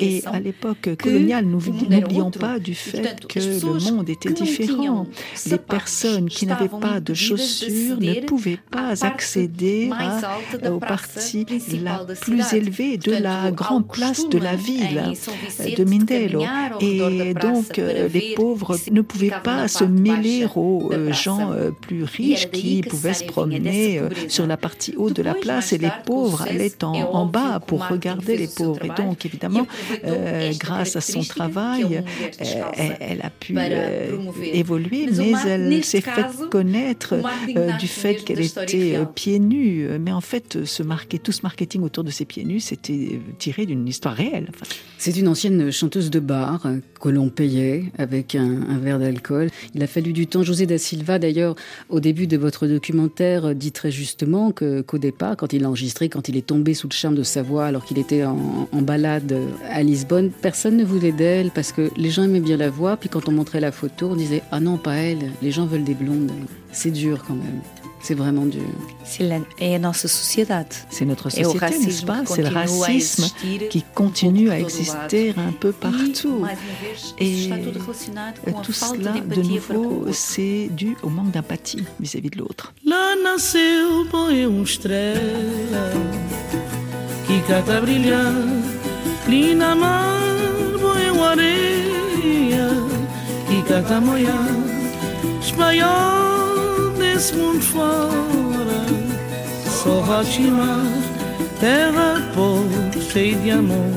Et 0.00 0.22
à 0.26 0.40
l'époque 0.40 0.96
coloniale, 0.96 1.44
nous 1.44 1.60
n'oublions 1.60 2.30
pas 2.30 2.58
du 2.58 2.74
fait 2.74 3.26
que 3.26 3.38
le 3.38 3.92
monde 3.92 4.08
était 4.08 4.32
différent. 4.32 5.06
Les 5.46 5.58
personnes 5.58 6.28
qui 6.28 6.46
n'avaient 6.46 6.68
pas 6.68 7.00
de 7.00 7.14
chaussures 7.14 7.98
ne 8.00 8.24
pouvaient 8.26 8.60
pas 8.70 9.04
accéder 9.04 9.90
à, 9.92 10.70
aux 10.70 10.78
parties 10.78 11.46
la 11.82 12.04
plus 12.20 12.52
élevée 12.52 12.98
de 12.98 13.12
la 13.12 13.50
grande 13.50 13.88
place 13.88 14.28
de 14.28 14.38
la 14.38 14.56
ville 14.56 15.14
de 15.76 15.84
Mindelo. 15.84 16.42
Et 16.80 17.34
donc 17.34 17.78
euh, 17.78 18.08
les 18.08 18.34
pauvres 18.34 18.76
ne 18.90 19.00
pouvaient 19.00 19.32
pas 19.42 19.68
se 19.68 19.84
mêler 19.84 20.46
aux 20.54 20.90
euh, 20.92 21.12
gens 21.12 21.52
euh, 21.52 21.70
plus 21.70 22.04
riches 22.04 22.50
qui 22.50 22.82
pouvaient 22.82 23.14
se 23.14 23.24
promener 23.24 24.00
sur 24.28 24.46
la 24.46 24.56
partie 24.56 24.94
haute 24.96 25.14
de 25.14 25.22
la 25.22 25.34
place. 25.34 25.72
Et 25.72 25.78
les 25.78 25.92
pauvres 26.06 26.42
allaient 26.42 26.84
en 26.84 26.91
en, 26.94 27.26
bas 27.26 27.60
pour 27.60 27.86
regarder 27.86 28.36
les 28.36 28.48
pauvres. 28.48 28.84
Et 28.84 28.88
donc, 28.88 29.24
évidemment, 29.26 29.66
euh, 30.04 30.52
grâce 30.58 30.96
à 30.96 31.00
son 31.00 31.22
travail, 31.22 32.02
euh, 32.40 32.96
elle, 33.00 33.20
a 33.22 33.30
pu 33.30 33.54
euh, 33.56 34.16
évoluer, 34.52 35.08
mais 35.16 35.32
elle 35.46 35.84
s'est 35.84 36.00
fait 36.00 36.26
connaître 36.50 37.16
du 37.78 37.88
fait 37.88 38.16
qu'elle 38.16 38.40
était 38.40 38.98
pieds 39.14 39.38
nus. 39.38 39.88
Mais 40.00 40.12
en 40.12 40.20
fait, 40.20 40.64
ce 40.64 40.82
tout 41.22 41.32
ce 41.32 41.42
marketing 41.42 41.82
autour 41.82 42.04
de 42.04 42.10
ses 42.10 42.24
pieds 42.24 42.44
nus, 42.44 42.60
c'était 42.60 43.20
tiré 43.38 43.66
d'une 43.66 43.86
histoire 43.86 44.14
réelle. 44.14 44.50
C'est 44.98 45.16
une 45.16 45.28
ancienne 45.28 45.70
chanteuse 45.70 46.10
de 46.10 46.20
bar 46.20 46.66
que 47.00 47.08
l'on 47.08 47.28
payait 47.28 47.84
avec 47.98 48.34
un, 48.34 48.78
verre 48.78 48.98
d'alcool. 48.98 49.50
Il 49.74 49.82
a 49.82 49.86
fallu 49.86 50.12
du 50.12 50.26
temps. 50.26 50.42
José 50.42 50.66
da 50.66 50.78
Silva, 50.78 51.18
d'ailleurs, 51.18 51.56
au 51.88 52.00
début 52.00 52.26
de 52.26 52.36
votre 52.36 52.66
documentaire, 52.66 53.54
dit 53.54 53.72
très 53.72 53.90
justement 53.90 54.52
qu'au 54.52 54.98
départ, 54.98 55.36
quand 55.36 55.52
il 55.52 55.64
a 55.64 55.68
enregistré, 55.68 56.08
quand 56.08 56.28
il 56.28 56.36
est 56.36 56.46
tombé 56.46 56.74
le 56.88 56.94
charme 56.94 57.14
de 57.14 57.22
sa 57.22 57.42
voix 57.42 57.66
alors 57.66 57.84
qu'il 57.84 57.98
était 57.98 58.24
en, 58.24 58.68
en, 58.70 58.82
balade 58.82 59.36
à 59.70 59.82
Lisbonne, 59.82 60.30
personne 60.30 60.76
ne 60.76 60.84
voulait 60.84 61.12
d'elle 61.12 61.50
parce 61.50 61.72
que 61.72 61.90
les 61.96 62.10
gens 62.10 62.22
aimaient 62.22 62.40
bien 62.40 62.56
la 62.56 62.70
voix. 62.70 62.96
Puis 62.96 63.08
quand 63.08 63.28
on 63.28 63.32
montrait 63.32 63.60
la 63.60 63.72
photo, 63.72 64.10
on 64.10 64.16
disait 64.16 64.42
Ah 64.50 64.60
non, 64.60 64.78
pas 64.78 64.94
elle, 64.94 65.30
les 65.42 65.50
gens 65.50 65.66
veulent 65.66 65.84
des 65.84 65.94
blondes. 65.94 66.30
C'est 66.72 66.90
dur 66.90 67.24
quand 67.26 67.34
même. 67.34 67.60
C'est 68.02 68.14
vraiment 68.14 68.46
dur. 68.46 68.62
É 69.60 69.76
a 69.76 69.78
nossa 69.78 70.08
sociedade. 70.08 70.74
C'est 70.90 71.04
notre 71.04 71.30
société, 71.30 71.78
n'est-ce 71.78 72.04
pas? 72.04 72.22
C'est 72.26 72.42
le 72.42 72.48
racisme 72.48 73.26
qui 73.70 73.84
continue 73.94 74.50
à 74.50 74.58
exister 74.58 75.32
un 75.36 75.52
peu 75.52 75.70
partout. 75.70 76.44
Et 77.18 77.48
tout 78.64 78.72
cela, 78.72 79.12
de 79.12 79.42
nouveau, 79.42 80.06
c'est 80.12 80.68
dû 80.72 80.96
au 81.04 81.10
manque 81.10 81.30
d'empathie 81.30 81.84
vis-à-vis 82.00 82.30
de 82.30 82.38
l'autre. 82.38 82.74
Lá 82.84 83.14
nasceu 83.22 84.04
boi 84.10 84.32
estrela 84.64 85.84
que 87.26 87.38
cata 87.46 87.80
brilhar, 87.80 88.32
lina 89.28 89.74
mar 89.76 90.18
boi 90.80 91.10
uma 91.12 91.30
areia 91.30 92.68
que 93.48 93.68
cata 93.68 94.00
moiar, 94.00 94.48
espanhol 95.40 96.51
mundo 97.30 97.62
fora 97.62 98.84
Só 99.64 100.00
Rochimar, 100.00 100.84
terra 101.60 102.20
pobre, 102.34 103.00
cheia 103.00 103.36
de 103.36 103.50
amor. 103.50 103.92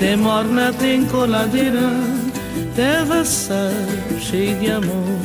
Tem 0.00 0.16
morna, 0.16 0.72
tem 0.72 1.04
coladeira 1.06 1.90
Terra 2.74 3.24
sal, 3.24 3.70
cheia 4.18 4.54
de 4.54 4.70
amor. 4.70 5.18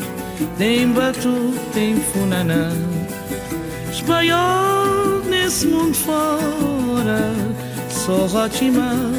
Tem 0.57 0.91
batu, 0.91 1.53
tem 1.73 1.95
funaná 1.95 2.71
Espanhol 3.89 5.21
nesse 5.29 5.67
mundo 5.67 5.93
fora 5.93 7.33
Só 7.89 8.25
Rochimar, 8.25 9.11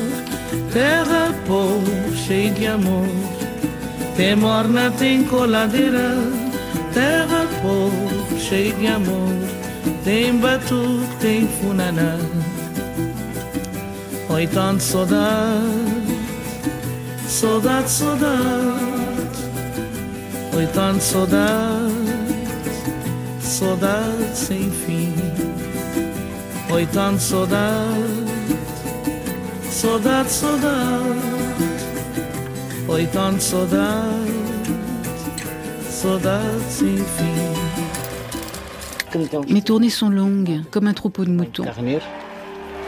terra 0.73 1.35
pobre, 1.47 2.17
cheia 2.27 2.51
de 2.53 2.67
amor. 2.67 3.09
Tem 4.17 4.37
morna, 4.37 4.91
tem 4.99 5.25
coladeira 5.25 6.43
terra 6.93 7.47
pobre, 7.61 8.39
cheia 8.39 8.73
de 8.75 8.87
amor, 8.87 9.35
tem 10.05 10.37
batuque, 10.37 11.17
tem 11.21 11.49
funaná. 11.49 12.17
Oi, 14.29 14.47
tanto 14.47 14.83
saudade, 14.83 16.17
saudade, 17.29 17.91
saudade. 17.91 18.93
Oi, 20.55 20.67
tanto 20.75 21.03
saudade, 21.03 21.93
saudade 23.41 24.35
sem 24.37 24.71
fim. 24.71 25.15
Oi, 26.71 26.87
tanto 26.87 27.21
saudade, 27.21 28.25
saudade, 29.71 30.31
saudade. 30.31 31.33
Oi, 32.89 33.07
tanto 33.13 33.43
saudade. 33.43 34.32
Mes 39.49 39.63
tournées 39.63 39.91
sont 39.91 40.09
longues, 40.09 40.61
comme 40.71 40.87
un 40.89 40.95
troupeau 40.95 41.25
de 41.25 41.31
moutons. 41.31 41.65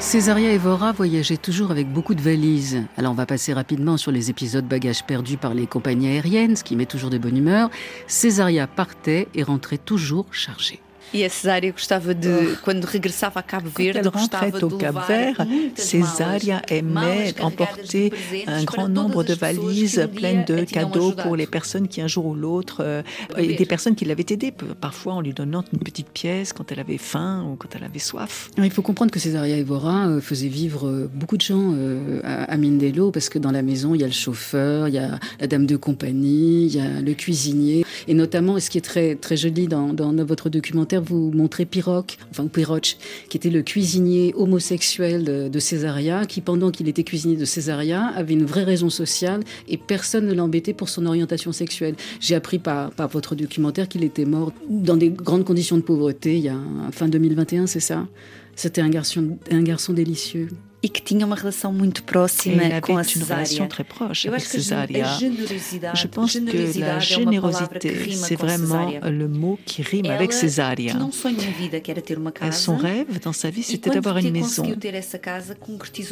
Césaria 0.00 0.52
Evora 0.52 0.92
voyageait 0.92 1.36
toujours 1.36 1.70
avec 1.70 1.88
beaucoup 1.92 2.14
de 2.14 2.20
valises. 2.20 2.82
Alors 2.96 3.12
on 3.12 3.14
va 3.14 3.26
passer 3.26 3.52
rapidement 3.52 3.96
sur 3.96 4.10
les 4.10 4.30
épisodes 4.30 4.66
bagages 4.66 5.04
perdus 5.04 5.36
par 5.36 5.54
les 5.54 5.66
compagnies 5.66 6.08
aériennes, 6.08 6.56
ce 6.56 6.64
qui 6.64 6.74
met 6.74 6.86
toujours 6.86 7.10
de 7.10 7.18
bonne 7.18 7.36
humeur. 7.36 7.70
Césaria 8.08 8.66
partait 8.66 9.28
et 9.34 9.44
rentrait 9.44 9.78
toujours 9.78 10.26
chargée. 10.32 10.80
E 11.12 11.24
a 11.24 11.30
Cesária 11.30 11.70
gostava 11.70 12.14
de, 12.14 12.28
oh. 12.28 12.56
quando 12.62 12.84
regressava 12.84 13.40
a 13.40 13.42
Cabo 13.42 13.68
Verde, 13.68 14.00
Quand 14.02 14.10
elle 14.10 14.20
rentrait 14.20 14.64
au 14.64 14.70
Cap 14.70 15.06
Vert, 15.06 15.46
Césaria 15.76 16.62
aimait 16.68 17.34
emporter 17.40 18.12
un 18.46 18.64
grand 18.64 18.88
nombre 18.88 19.22
de 19.22 19.34
valises 19.34 20.08
pleines 20.14 20.44
de 20.44 20.64
cadeaux 20.64 21.12
pour 21.12 21.36
les 21.36 21.46
personnes 21.46 21.88
qui 21.88 22.00
un 22.00 22.08
jour 22.08 22.26
ou 22.26 22.34
l'autre, 22.34 22.78
euh, 22.80 23.02
et 23.36 23.54
des 23.54 23.66
personnes 23.66 23.94
qui 23.94 24.04
l'avaient 24.04 24.26
aidée, 24.28 24.52
parfois 24.80 25.14
en 25.14 25.20
lui 25.20 25.32
donnant 25.32 25.64
une 25.72 25.78
petite 25.78 26.08
pièce 26.08 26.52
quand 26.52 26.72
elle 26.72 26.80
avait 26.80 26.98
faim 26.98 27.46
ou 27.48 27.56
quand 27.56 27.68
elle 27.76 27.84
avait 27.84 27.98
soif. 27.98 28.50
Il 28.58 28.70
faut 28.70 28.82
comprendre 28.82 29.10
que 29.10 29.20
Césaria 29.20 29.56
Evora 29.56 30.08
euh, 30.08 30.20
faisait 30.20 30.48
vivre 30.48 30.88
euh, 30.88 31.10
beaucoup 31.12 31.36
de 31.36 31.42
gens 31.42 31.74
à 32.24 32.56
Mindelo 32.56 33.10
parce 33.10 33.28
que 33.28 33.38
dans 33.38 33.50
la 33.50 33.62
maison, 33.62 33.94
il 33.94 34.00
y 34.00 34.04
a 34.04 34.06
le 34.06 34.12
chauffeur, 34.12 34.88
il 34.88 34.94
y 34.94 34.98
a 34.98 35.18
la 35.40 35.46
dame 35.46 35.66
de 35.66 35.76
compagnie, 35.76 36.66
il 36.66 36.74
y 36.74 36.80
a 36.80 37.00
le 37.00 37.14
cuisinier. 37.14 37.84
Et 38.08 38.14
notamment, 38.14 38.58
ce 38.58 38.70
qui 38.70 38.78
est 38.78 38.82
très, 38.82 39.14
très 39.14 39.36
joli 39.36 39.68
dans, 39.68 39.92
dans 39.92 40.12
votre 40.24 40.48
documentaire, 40.48 40.93
vous 41.00 41.30
montrez 41.32 41.64
Piroc, 41.64 42.18
enfin 42.30 42.46
Piroch, 42.46 42.96
qui 43.28 43.36
était 43.36 43.50
le 43.50 43.62
cuisinier 43.62 44.32
homosexuel 44.36 45.24
de, 45.24 45.58
Césaria, 45.58 46.26
qui 46.26 46.40
pendant 46.40 46.70
qu'il 46.70 46.88
était 46.88 47.04
cuisinier 47.04 47.36
de 47.36 47.44
Césaria 47.44 48.06
avait 48.16 48.34
une 48.34 48.44
vraie 48.44 48.64
raison 48.64 48.90
sociale 48.90 49.40
et 49.68 49.76
personne 49.76 50.26
ne 50.26 50.34
l'embêtait 50.34 50.74
pour 50.74 50.88
son 50.88 51.06
orientation 51.06 51.52
sexuelle. 51.52 51.94
J'ai 52.20 52.34
appris 52.34 52.58
par, 52.58 52.90
par 52.90 53.08
votre 53.08 53.34
documentaire 53.34 53.88
qu'il 53.88 54.04
était 54.04 54.24
mort 54.24 54.52
dans 54.68 54.96
des 54.96 55.10
grandes 55.10 55.44
conditions 55.44 55.76
de 55.76 55.82
pauvreté 55.82 56.36
il 56.36 56.44
y 56.44 56.48
a 56.48 56.58
fin 56.92 57.08
2021, 57.08 57.66
c'est 57.66 57.80
ça? 57.80 58.06
C'était 58.56 58.80
un 58.80 58.88
garçon, 58.88 59.38
un 59.50 59.62
garçon 59.62 59.92
délicieux. 59.92 60.48
E 60.84 60.88
que 60.90 61.00
tinha 61.00 61.24
uma 61.24 61.34
relação 61.34 61.72
muito 61.72 62.02
próxima 62.02 62.62
com 62.82 62.98
a 62.98 63.04
cesárea. 63.04 63.66
très 63.68 63.84
proche 63.84 64.28
avec 64.28 64.42
Césaria. 64.42 65.06
Je 65.94 66.06
pense 66.08 66.38
que 66.38 66.80
la 66.80 66.98
générosité, 66.98 68.12
c'est 68.12 68.36
vraiment 68.36 68.92
le 69.02 69.26
mot 69.26 69.58
qui 69.64 69.80
rime 69.80 70.10
avec 70.10 70.34
Césaria. 70.34 70.94
Son 72.52 72.76
rêve 72.76 73.18
dans 73.20 73.32
sa 73.32 73.48
vie, 73.48 73.62
c'était 73.62 73.88
d'avoir 73.88 74.18
une 74.18 74.30
maison. 74.30 74.64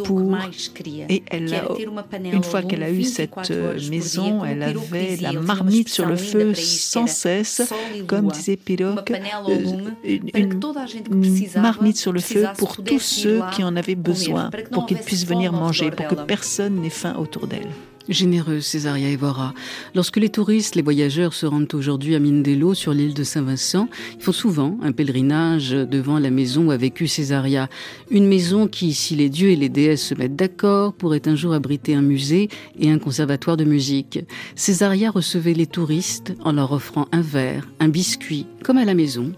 Pour... 0.04 0.38
Et 1.10 1.22
elle 1.30 1.54
a, 1.54 1.64
une 2.32 2.42
fois 2.42 2.62
qu'elle 2.62 2.82
a 2.82 2.90
eu 2.90 3.04
cette 3.04 3.50
maison, 3.90 4.42
elle 4.42 4.62
avait 4.62 5.16
la 5.20 5.32
marmite 5.32 5.90
sur 5.90 6.06
le 6.06 6.16
feu 6.16 6.54
sans 6.54 7.06
cesse, 7.06 7.60
comme 8.06 8.28
disait 8.30 8.56
Piroc, 8.56 9.12
une, 9.48 9.94
une 10.02 11.60
marmite 11.60 11.98
sur 11.98 12.12
le 12.12 12.20
feu 12.20 12.46
pour 12.56 12.82
tous 12.82 13.00
ceux 13.00 13.42
qui 13.54 13.62
en 13.62 13.76
avaient 13.76 13.94
besoin 13.94 14.50
pour 14.70 14.86
qu'ils 14.86 14.98
puissent 14.98 15.26
venir 15.26 15.52
manger, 15.52 15.90
pour 15.90 16.06
que 16.06 16.14
personne 16.14 16.80
n'ait 16.80 16.90
faim 16.90 17.14
autour 17.18 17.46
d'elle. 17.46 17.68
Généreuse 18.08 18.64
Césaria 18.64 19.08
Evora. 19.10 19.54
Lorsque 19.94 20.16
les 20.16 20.28
touristes, 20.28 20.74
les 20.74 20.82
voyageurs 20.82 21.34
se 21.34 21.46
rendent 21.46 21.72
aujourd'hui 21.74 22.14
à 22.14 22.18
Mindelo, 22.18 22.74
sur 22.74 22.92
l'île 22.92 23.14
de 23.14 23.22
Saint-Vincent, 23.24 23.88
ils 24.16 24.22
font 24.22 24.32
souvent 24.32 24.78
un 24.82 24.92
pèlerinage 24.92 25.70
devant 25.70 26.18
la 26.18 26.30
maison 26.30 26.66
où 26.66 26.70
a 26.70 26.76
vécu 26.76 27.06
Césaria. 27.06 27.68
Une 28.10 28.26
maison 28.26 28.66
qui, 28.66 28.92
si 28.92 29.14
les 29.14 29.28
dieux 29.28 29.50
et 29.50 29.56
les 29.56 29.68
déesses 29.68 30.02
se 30.06 30.14
mettent 30.14 30.36
d'accord, 30.36 30.92
pourrait 30.92 31.22
un 31.26 31.36
jour 31.36 31.52
abriter 31.52 31.94
un 31.94 32.02
musée 32.02 32.48
et 32.78 32.90
un 32.90 32.98
conservatoire 32.98 33.56
de 33.56 33.64
musique. 33.64 34.20
Césaria 34.56 35.10
recevait 35.10 35.54
les 35.54 35.66
touristes 35.66 36.34
en 36.44 36.52
leur 36.52 36.72
offrant 36.72 37.06
un 37.12 37.22
verre, 37.22 37.68
un 37.80 37.88
biscuit, 37.88 38.46
comme 38.64 38.78
à 38.78 38.84
la 38.84 38.94
maison, 38.94 39.32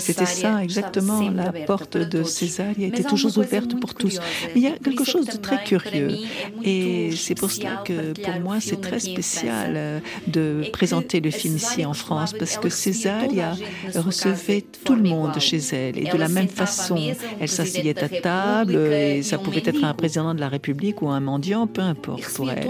C'était 0.00 0.26
ça, 0.26 0.62
exactement. 0.62 1.30
La 1.30 1.52
porte 1.52 1.96
de 1.96 2.22
Césaria 2.22 2.86
était 2.86 3.02
toujours 3.02 3.36
ouverte 3.38 3.78
pour 3.80 3.94
tous. 3.94 4.18
Mais 4.54 4.60
il 4.60 4.62
y 4.62 4.66
a 4.66 4.72
quelque 4.72 5.04
chose 5.04 5.26
de 5.26 5.36
très 5.36 5.62
curieux. 5.64 6.10
Et 6.62 7.10
c'est 7.16 7.34
pour 7.34 7.50
cela 7.50 7.82
que 7.84 8.12
pour 8.12 8.40
moi, 8.40 8.56
c'est 8.60 8.80
très 8.80 9.00
spécial 9.00 9.74
euh, 9.76 10.00
de 10.26 10.64
présenter 10.72 11.20
le 11.20 11.30
film 11.30 11.56
ici 11.56 11.84
en 11.84 11.94
France, 11.94 12.34
parce 12.38 12.56
que 12.56 12.68
Césaria 12.68 13.54
recevait 13.94 14.64
tout 14.84 14.94
le 14.94 15.02
monde 15.02 15.38
chez 15.38 15.58
elle. 15.72 15.98
Et 15.98 16.10
de 16.10 16.18
la 16.18 16.28
même 16.28 16.48
façon, 16.48 16.98
elle 17.40 17.48
s'asseyait 17.48 18.02
à 18.02 18.08
table, 18.08 18.76
et 18.76 19.22
ça 19.22 19.38
pouvait 19.38 19.62
être 19.64 19.84
un 19.84 19.94
président 19.94 20.34
de 20.34 20.40
la 20.40 20.48
République 20.48 21.02
ou 21.02 21.08
un 21.08 21.20
mendiant, 21.20 21.66
peu 21.66 21.82
importe 21.82 22.24
pour 22.34 22.50
elle. 22.50 22.68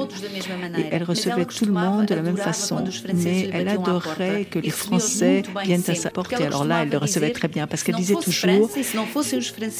Et 0.78 0.86
elle 0.90 1.04
recevait 1.04 1.44
tout 1.44 1.64
le 1.64 1.72
monde 1.72 2.06
de 2.06 2.14
la 2.14 2.22
même 2.22 2.36
façon. 2.36 2.84
Mais 3.14 3.50
elle 3.52 3.68
adorait 3.68 4.44
que 4.44 4.58
les 4.58 4.70
Français 4.70 5.42
viennent 5.66 5.82
à 5.86 5.94
sa 5.94 6.10
porte. 6.10 6.32
Et 6.32 6.44
alors 6.44 6.64
là, 6.64 6.82
elle 6.82 6.90
le 6.90 6.98
recevait 6.98 7.30
très 7.30 7.48
bien 7.48 7.66
parce 7.66 7.82
qu'elle 7.82 7.96
disait 7.96 8.14
toujours 8.14 8.70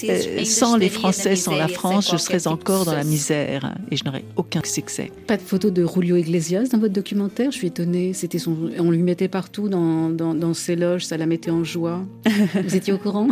euh, 0.09 0.45
sans 0.45 0.77
les 0.77 0.89
Français, 0.89 1.37
sans 1.37 1.57
la 1.57 1.69
France, 1.69 2.11
je 2.13 2.17
serais 2.17 2.47
encore 2.47 2.85
dans 2.85 2.95
la 2.95 3.05
misère 3.05 3.75
et 3.91 3.97
je 3.97 4.05
n'aurais 4.05 4.25
aucun 4.37 4.61
succès. 4.65 5.11
Pas 5.27 5.37
de 5.37 5.43
photo 5.43 5.71
de 5.71 5.87
Julio 5.87 6.17
Iglesias 6.17 6.69
dans 6.73 6.79
votre 6.79 6.93
documentaire? 6.93 7.51
Je 7.51 7.59
suis 7.59 7.69
étonnée. 7.69 8.13
C'était 8.13 8.39
son... 8.39 8.57
On 8.79 8.91
lui 8.91 9.03
mettait 9.03 9.29
partout 9.29 9.69
dans, 9.69 10.11
dans, 10.11 10.35
dans, 10.35 10.55
ses 10.55 10.77
loges, 10.77 11.05
ça 11.05 11.17
la 11.17 11.27
mettait 11.27 11.51
en 11.51 11.65
joie. 11.65 12.01
Vous 12.55 12.77
étiez 12.77 12.93
au 12.93 12.99
courant? 12.99 13.29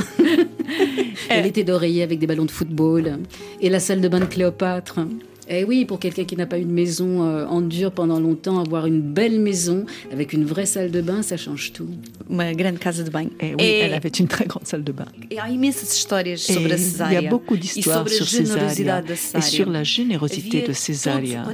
Elle 1.28 1.46
était 1.46 1.64
d'oreiller 1.64 2.02
avec 2.02 2.18
des 2.18 2.26
ballons 2.26 2.44
de 2.44 2.50
football. 2.50 3.18
Et 3.60 3.68
la 3.68 3.80
salle 3.80 4.00
de 4.00 4.08
bain 4.08 4.20
de 4.20 4.26
Cléopâtre. 4.26 5.00
Eh 5.48 5.64
oui, 5.64 5.84
pour 5.84 5.98
quelqu'un 5.98 6.24
qui 6.24 6.36
n'a 6.36 6.46
pas 6.46 6.58
eu 6.58 6.64
de 6.64 6.72
maison 6.72 7.22
euh, 7.22 7.46
en 7.46 7.60
dur 7.60 7.92
pendant 7.92 8.18
longtemps, 8.18 8.58
avoir 8.58 8.86
une 8.86 9.00
belle 9.00 9.40
maison 9.40 9.84
avec 10.10 10.32
une 10.32 10.44
vraie 10.44 10.66
salle 10.66 10.90
de 10.90 11.00
bain, 11.00 11.22
ça 11.22 11.36
change 11.36 11.72
tout. 11.72 11.88
Uma 12.30 12.54
grande 12.54 12.78
casa 12.78 13.02
de 13.02 13.10
banho. 13.10 13.30
Et 13.40 13.50
eh 13.50 13.54
oui, 13.54 13.64
et... 13.64 13.78
elle 13.80 13.94
avait 13.94 14.08
une 14.08 14.28
très 14.28 14.46
grande 14.46 14.66
salle 14.66 14.84
de 14.84 14.92
bain. 14.92 15.06
Il 15.30 15.36
y 15.36 17.16
a 17.16 17.28
beaucoup 17.28 17.56
d'histoires 17.56 18.08
sur 18.08 18.26
Césaria 18.26 19.02
et 19.34 19.40
sur 19.40 19.68
la 19.68 19.84
générosité 19.84 20.62
de 20.62 20.72
Césaria. 20.72 21.44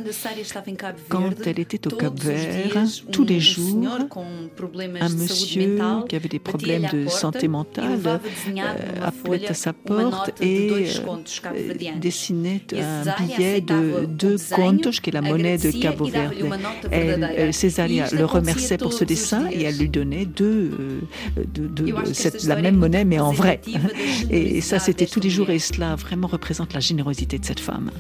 Quand 1.08 1.46
elle 1.46 1.58
était 1.58 1.86
au 1.92 1.96
Cap 1.96 2.18
Vert, 2.20 2.84
tous 3.10 3.24
les 3.24 3.40
jours, 3.40 3.88
un 5.00 5.08
monsieur 5.08 5.78
qui 6.08 6.16
avait 6.16 6.28
des 6.28 6.38
problèmes 6.38 6.88
de 6.92 7.08
santé 7.08 7.48
mentale 7.48 7.98
euh, 8.06 8.18
appelait 9.02 9.48
à 9.48 9.54
sa 9.54 9.72
porte 9.72 10.40
et 10.40 10.70
euh, 10.70 11.96
dessinait 12.00 12.62
un 12.74 13.24
billet 13.24 13.60
de 13.60 13.79
deux 14.08 14.36
contos, 14.54 14.90
qui 15.02 15.10
est 15.10 15.12
la 15.12 15.22
monnaie 15.22 15.58
de 15.58 15.70
Cabo 15.70 16.06
Verde. 16.06 16.34
Elle, 16.90 17.52
Césaria 17.52 18.06
le 18.12 18.24
remerciait 18.24 18.78
pour 18.78 18.92
ce 18.92 19.04
dessin 19.04 19.48
et 19.50 19.62
elle 19.62 19.76
lui 19.76 19.88
donnait 19.88 20.26
deux, 20.26 20.70
euh, 20.80 21.00
de, 21.54 22.12
cette, 22.12 22.44
la 22.44 22.56
même 22.56 22.76
monnaie, 22.76 23.04
mais 23.04 23.18
en 23.18 23.32
vrai. 23.32 23.60
Et 24.30 24.60
ça, 24.60 24.78
c'était 24.78 25.06
tous 25.06 25.20
les 25.20 25.30
jours 25.30 25.50
et 25.50 25.58
cela 25.58 25.96
vraiment 25.96 26.26
représente 26.26 26.72
la 26.72 26.80
générosité 26.80 27.38
de 27.38 27.44
cette 27.44 27.60
femme. 27.60 27.90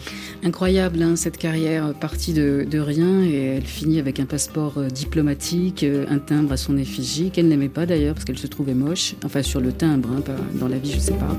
Incroyable, 0.42 1.02
hein, 1.02 1.16
cette 1.16 1.36
carrière 1.36 1.92
partie 1.94 2.32
de, 2.32 2.66
de, 2.68 2.78
rien 2.78 3.22
et 3.22 3.56
elle 3.56 3.66
finit 3.66 3.98
avec 3.98 4.20
un 4.20 4.26
passeport 4.26 4.74
euh, 4.78 4.88
diplomatique, 4.88 5.82
euh, 5.82 6.06
un 6.08 6.18
timbre 6.18 6.52
à 6.52 6.56
son 6.56 6.78
effigie, 6.78 7.30
qu'elle 7.30 7.48
n'aimait 7.48 7.68
pas 7.68 7.86
d'ailleurs 7.86 8.14
parce 8.14 8.24
qu'elle 8.24 8.38
se 8.38 8.46
trouvait 8.46 8.74
moche. 8.74 9.14
Enfin, 9.24 9.42
sur 9.42 9.60
le 9.60 9.72
timbre, 9.72 10.10
hein, 10.16 10.22
dans 10.54 10.68
la 10.68 10.78
vie, 10.78 10.92
je 10.92 10.98
sais 10.98 11.14
pas. 11.14 11.36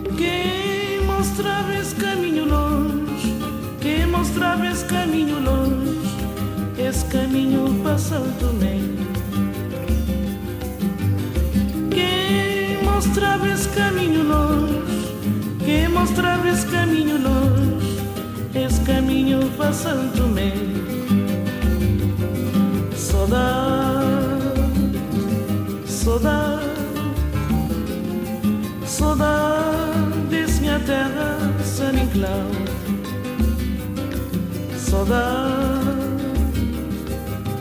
Que 3.82 4.06
mostrava 4.06 4.68
esse 4.68 4.86
caminho 4.86 5.40
longe, 5.40 6.00
esse 6.78 7.04
caminho 7.06 7.68
Santo 7.98 8.32
Tomé. 8.40 8.80
Quem 11.90 12.84
mostrava 12.84 13.48
esse 13.50 13.68
caminho 13.70 14.24
longe, 14.24 15.16
quem 15.66 15.90
mostrava 15.90 16.48
esse 16.48 16.68
caminho 16.68 17.18
longe, 17.22 17.98
esse 18.54 18.80
caminho 18.82 19.40
Santo 19.74 20.16
Tomé. 20.16 20.54
Saudade, 22.96 24.44
saudade, 25.88 26.66
saudade 28.86 30.20
desse 30.30 30.62
minha 30.62 30.80
terra, 30.80 31.38
San 31.64 31.94
saudade, 35.02 35.66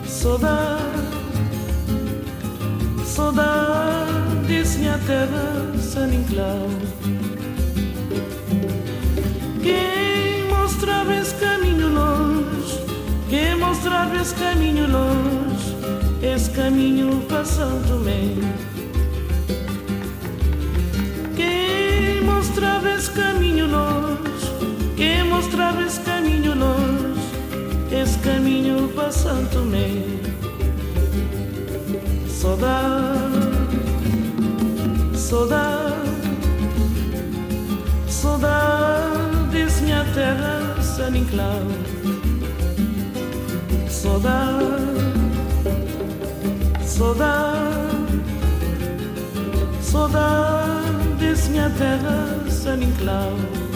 saudade, 0.07 0.83
saudade 4.47 4.79
minha 4.79 4.99
terra, 5.07 5.73
San 5.79 6.09
Inclau. 6.13 6.69
Quem 9.63 10.49
mostrava 10.51 11.15
esse 11.15 11.35
caminho 11.37 11.89
longe, 11.89 12.79
quem 13.31 13.57
mostrava 13.57 14.17
esse 14.17 14.35
caminho 14.35 14.87
longe, 14.91 15.77
esse 16.23 16.51
caminho 16.51 17.23
Tomé. 17.89 18.35
Quem 21.37 22.23
mostrava 22.23 22.91
esse 22.91 23.11
caminho 23.13 23.67
longe, 23.67 24.21
quem 24.95 25.25
mostrava 25.25 25.83
esse 25.83 26.01
caminho 26.01 26.10
caminho 28.31 28.89
para 28.95 29.11
Santo 29.11 29.59
Tomé. 29.59 29.91
Saudade, 32.29 33.29
saudade, 35.15 35.95
saudade 38.09 39.51
desse 39.51 39.83
minha 39.83 40.05
terra, 40.15 40.81
San 40.81 41.17
Inclau. 41.17 41.67
Saudade, 43.89 44.65
saudade, 46.87 47.61
Saudades, 49.83 51.49
minha 51.49 51.69
terra, 51.71 52.49
San 52.49 52.81
Inclau. 52.81 53.70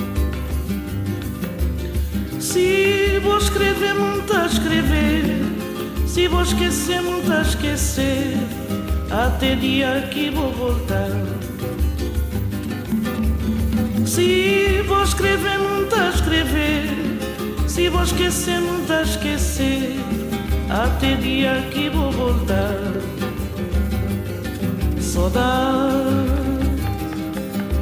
Se 2.55 3.19
vou 3.21 3.37
escrever, 3.37 3.95
muito 3.97 4.33
a 4.33 4.47
escrever. 4.47 5.25
Se 6.07 6.29
vou 6.29 6.41
esquecer, 6.41 7.03
muito 7.03 7.33
a 7.33 7.43
esquecer. 7.43 8.37
Até 9.11 9.57
dia 9.57 10.09
que 10.09 10.31
vou 10.31 10.53
voltar. 10.53 11.11
Se 14.07 14.85
vou 14.87 15.03
escrever, 15.03 15.59
muito 15.59 15.97
a 15.97 16.11
escrever. 16.11 16.91
Se 17.67 17.89
vou 17.89 18.05
esquecer, 18.05 18.61
muito 18.61 18.93
a 18.93 19.03
esquecer. 19.03 19.97
Até 20.71 21.17
dia 21.17 21.61
que 21.73 21.89
vou 21.89 22.13
voltar. 22.13 22.79
Saudade, 25.01 26.05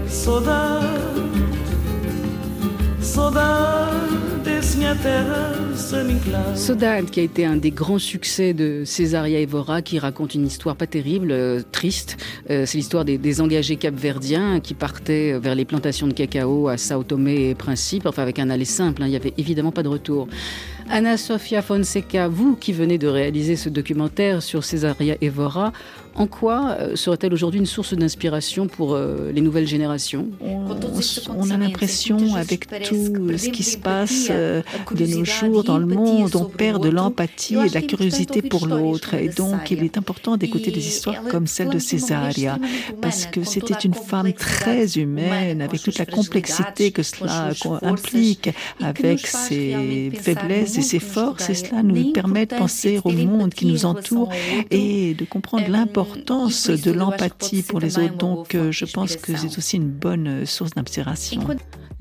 saudade, 0.09 0.87
saudade, 3.03 4.32
Sodane, 6.55 7.07
qui 7.07 7.21
a 7.21 7.23
été 7.23 7.45
un 7.45 7.57
des 7.57 7.71
grands 7.71 7.99
succès 7.99 8.53
de 8.53 8.83
Césaria 8.85 9.41
Evora, 9.41 9.83
qui 9.83 9.99
raconte 9.99 10.35
une 10.35 10.47
histoire 10.47 10.77
pas 10.77 10.87
terrible, 10.87 11.33
euh, 11.33 11.61
triste. 11.73 12.17
Euh, 12.51 12.67
c'est 12.67 12.79
l'histoire 12.79 13.05
des, 13.05 13.41
engagés 13.41 13.77
capverdiens 13.77 14.61
qui 14.61 14.75
partaient 14.75 15.39
vers 15.39 15.55
les 15.55 15.65
plantations 15.65 16.07
de 16.07 16.13
cacao 16.13 16.69
à 16.69 16.77
Sao 16.77 17.03
Tomé 17.03 17.51
et 17.51 17.55
Principe, 17.55 18.07
enfin 18.07 18.23
avec 18.23 18.39
un 18.39 18.51
aller 18.51 18.65
simple, 18.65 19.03
hein. 19.03 19.07
il 19.07 19.11
n'y 19.11 19.17
avait 19.17 19.35
évidemment 19.39 19.73
pas 19.73 19.83
de 19.83 19.89
retour. 19.89 20.29
Anna 20.91 21.17
Sofia 21.17 21.63
Fonseca, 21.63 22.29
vous 22.29 22.57
qui 22.57 22.73
venez 22.73 22.99
de 22.99 23.09
réaliser 23.09 23.57
ce 23.57 23.69
documentaire 23.69 24.43
sur 24.43 24.65
Césaria 24.65 25.17
Evora, 25.21 25.73
en 26.15 26.27
quoi 26.27 26.77
euh, 26.79 26.97
serait-elle 26.97 27.33
aujourd'hui 27.33 27.61
une 27.61 27.67
source 27.67 27.95
d'inspiration 27.95 28.67
pour 28.67 28.95
euh, 28.95 29.33
les 29.33 29.41
nouvelles 29.41 29.67
générations? 29.67 30.29
On, 30.41 31.51
a 31.51 31.57
l'impression, 31.57 32.35
avec 32.35 32.67
tout 32.85 33.37
ce 33.37 33.49
qui 33.49 33.63
se 33.63 33.79
passe 33.79 34.29
euh, 34.31 34.63
de 34.95 35.07
nos 35.07 35.25
jours 35.25 35.65
dans 35.65 35.79
le 35.79 35.87
monde, 35.87 36.35
on 36.37 36.45
perd 36.45 36.83
de 36.83 36.89
l'empathie 36.89 37.57
et 37.57 37.69
de 37.69 37.75
la 37.75 37.83
curiosité 37.83 38.43
pour 38.43 38.67
l'autre. 38.67 39.15
Et 39.15 39.29
donc, 39.29 39.71
il 39.71 39.83
est 39.83 39.97
important 39.97 40.37
d'écouter 40.37 40.71
des 40.71 40.87
histoires 40.87 41.23
comme 41.31 41.47
celle 41.47 41.71
de 41.71 41.79
Césaria, 41.79 42.59
parce 43.01 43.27
que 43.27 43.43
c'était 43.43 43.75
une 43.75 43.95
femme 43.95 44.33
très 44.33 44.99
humaine, 44.99 45.63
avec 45.63 45.83
toute 45.83 45.99
la 45.99 46.07
complexité 46.07 46.91
que 46.91 47.03
cela 47.03 47.51
implique, 47.83 48.51
avec 48.81 49.27
ses 49.27 50.13
faiblesses 50.15 50.79
et 50.79 50.83
ses 50.83 51.01
forces. 51.01 51.49
Et 51.51 51.55
cela 51.55 51.83
nous 51.83 52.13
permet 52.13 52.47
de 52.47 52.55
penser 52.55 53.01
au 53.05 53.11
monde 53.11 53.55
qui 53.55 53.67
nous 53.67 53.85
entoure 53.87 54.31
et 54.71 55.15
de 55.15 55.25
comprendre 55.25 55.65
l'importance 55.69 56.02
l'importance 56.03 56.71
de 56.71 56.91
l'empathie 56.93 57.63
pour 57.63 57.81
les 57.81 57.99
autres. 57.99 58.17
Donc, 58.17 58.55
euh, 58.55 58.73
je 58.73 58.85
pense 58.85 59.17
que 59.17 59.37
c'est 59.37 59.59
aussi 59.59 59.77
une 59.77 59.91
bonne 59.91 60.29
euh, 60.29 60.47
source 60.47 60.73
d'inspiration. 60.73 61.41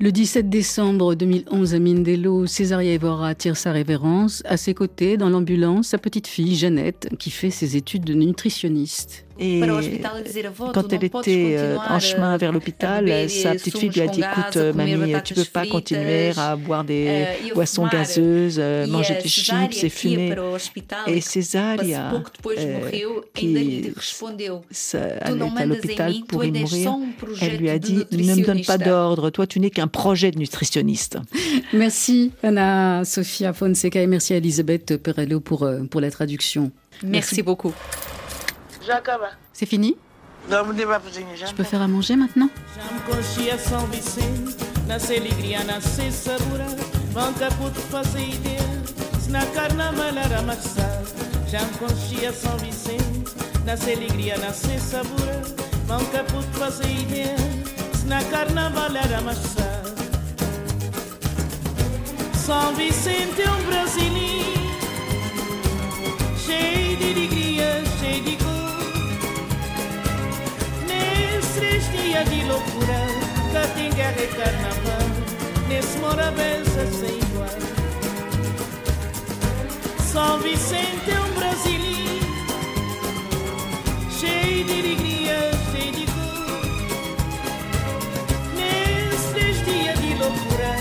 Le 0.02 0.10
17 0.10 0.48
décembre 0.50 1.14
2011 1.14 1.74
à 1.74 1.78
Mindelo, 1.78 2.46
Césaria 2.46 2.92
Evora 2.94 3.36
tire 3.36 3.56
sa 3.56 3.70
révérence. 3.70 4.42
À 4.46 4.56
ses 4.56 4.74
côtés, 4.74 5.16
dans 5.16 5.30
l'ambulance, 5.30 5.88
sa 5.88 5.98
petite 5.98 6.26
fille, 6.26 6.56
Jeannette, 6.56 7.08
qui 7.20 7.30
fait 7.30 7.50
ses 7.50 7.76
études 7.76 8.02
de 8.02 8.14
nutritionniste. 8.14 9.26
Et 9.38 9.60
quand 10.74 10.92
elle 10.92 11.04
était 11.04 11.54
euh, 11.56 11.78
en 11.78 11.98
chemin 12.00 12.36
vers 12.36 12.52
l'hôpital, 12.52 13.08
sa 13.30 13.52
petite 13.52 13.78
fille 13.78 13.90
lui 13.90 14.00
a 14.00 14.06
dit 14.08 14.20
Écoute, 14.20 14.56
mamie, 14.74 15.14
tu 15.24 15.34
ne 15.34 15.38
peux 15.38 15.50
pas 15.50 15.66
continuer 15.66 16.32
à 16.36 16.56
boire 16.56 16.84
des 16.84 17.24
boissons 17.54 17.86
gazeuses, 17.86 18.58
manger 18.88 19.18
des 19.22 19.28
chips 19.28 19.84
et 19.84 19.88
fumer. 19.88 20.34
Et 21.06 21.20
Césaria, 21.20 22.12
qui 23.34 23.91
à 25.56 25.66
l'hôpital 25.66 26.14
pour 26.28 26.44
y 26.44 26.50
mourir, 26.50 26.96
elle 27.40 27.56
lui 27.56 27.70
a 27.70 27.78
dit 27.78 28.04
Ne 28.10 28.34
me 28.34 28.44
donne 28.44 28.64
pas 28.64 28.78
d'ordre, 28.78 29.30
toi, 29.30 29.46
tu 29.46 29.60
n'es 29.60 29.70
qu'un 29.70 29.88
projet 29.88 30.30
de 30.30 30.38
nutritionniste. 30.38 31.18
Merci, 31.72 32.32
Anna 32.42 33.04
Sofia 33.04 33.52
Fonseca, 33.52 34.00
et 34.00 34.06
merci 34.06 34.34
à 34.34 34.36
Elisabeth 34.36 34.96
Perello 34.96 35.40
pour, 35.40 35.62
euh, 35.62 35.84
pour 35.84 36.00
la 36.00 36.10
traduction. 36.10 36.70
merci. 37.02 37.42
beaucoup. 37.42 37.72
C'est 39.52 39.66
fini? 39.66 39.96
Je 40.50 41.54
peux 41.54 41.64
faire 41.64 41.82
à 41.82 41.88
manger 41.88 42.16
maintenant? 42.16 42.48
Na 49.32 49.46
carnaval 49.46 50.18
era 50.18 50.42
marçal 50.42 51.02
Já 51.52 51.62
me 51.64 51.78
conhecia 51.78 52.32
São 52.32 52.56
Vicente 52.58 53.21
Nasce 53.64 53.92
alegria, 53.92 54.36
nasce 54.38 54.78
sabor 54.80 55.42
Nunca 55.88 56.24
pude 56.24 56.46
fazer 56.58 56.90
ideia 56.90 57.36
Se 57.94 58.06
na 58.06 58.22
carnaval 58.24 58.94
era 58.96 59.20
marçal 59.20 59.82
São 62.34 62.74
Vicente 62.74 63.42
é 63.42 63.50
um 63.50 63.62
brasileiro 63.64 64.62
Cheio 66.44 66.96
de 66.96 67.04
alegria, 67.04 67.82
cheio 68.00 68.22
de 68.24 68.36
dia 72.12 72.24
de 72.24 72.44
loucura 72.44 73.22
Cá 73.52 73.66
tem 73.74 73.90
guerra 73.90 74.22
e 74.22 74.26
carnaval. 74.28 75.08
Nesse 75.68 75.98
morabença 75.98 76.86
sem 76.90 77.18
igual. 77.18 77.48
São 80.12 80.38
Vicente 80.40 81.10
é 81.10 81.20
um 81.20 81.34
brasileiro 81.34 81.91
Cheio 84.22 84.64
de 84.64 84.72
alegria, 84.72 85.50
cheio 85.72 85.92
de 85.92 86.06
cor. 86.06 86.62
Nesses 88.54 89.64
dias 89.64 89.98
de 89.98 90.14
loucura 90.14 90.76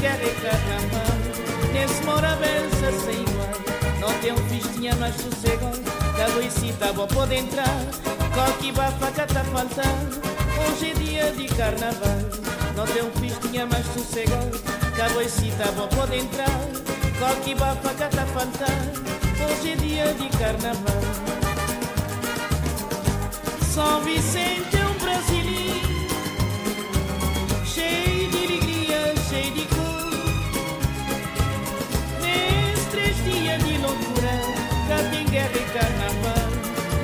guerra 0.00 0.24
e 0.24 0.34
carnaval 0.42 1.72
Nesse 1.72 2.02
morabença 2.02 2.90
sem 3.04 3.22
igual. 3.22 4.00
Não 4.00 4.12
tem 4.18 4.32
um 4.32 4.36
festinha 4.48 4.96
mais 4.96 5.14
sossego 5.14 5.70
Cada 6.16 6.40
e 6.42 6.94
bom 6.94 7.06
pode 7.06 7.36
entrar. 7.36 7.78
Qualquer 8.34 8.72
bafaca 8.72 9.24
tá 9.28 9.44
faltando. 9.44 10.20
Hoje 10.66 10.90
é 10.90 10.94
dia 10.94 11.30
de 11.30 11.46
carnaval. 11.54 12.18
Não 12.74 12.86
tem 12.88 13.02
um 13.04 13.10
pistinha 13.10 13.66
mais 13.66 13.86
sossegado 13.86 14.58
Caboicita 14.96 15.70
bom 15.76 15.86
pode 15.94 16.16
entrar. 16.16 16.50
Qualquer 17.20 17.54
bafaca 17.54 18.08
tá 18.08 18.26
faltando. 18.26 19.00
Hoje 19.46 19.70
é 19.70 19.76
dia 19.76 20.14
de 20.14 20.28
carnaval 20.38 21.37
São 23.78 24.00
Vicente 24.00 24.76
é 24.76 24.84
um 24.84 24.98
brasileiro 24.98 25.88
Cheio 27.64 28.28
de 28.28 28.36
alegria, 28.38 29.14
cheio 29.30 29.52
de 29.54 29.66
cor 29.66 30.10
Nesses 32.20 32.84
três 32.86 33.16
dias 33.18 33.62
de 33.62 33.78
loucura 33.78 34.34
Cá 34.88 34.96
tem 35.12 35.24
guerra 35.26 35.52
e 35.54 35.64
carnaval 35.72 36.48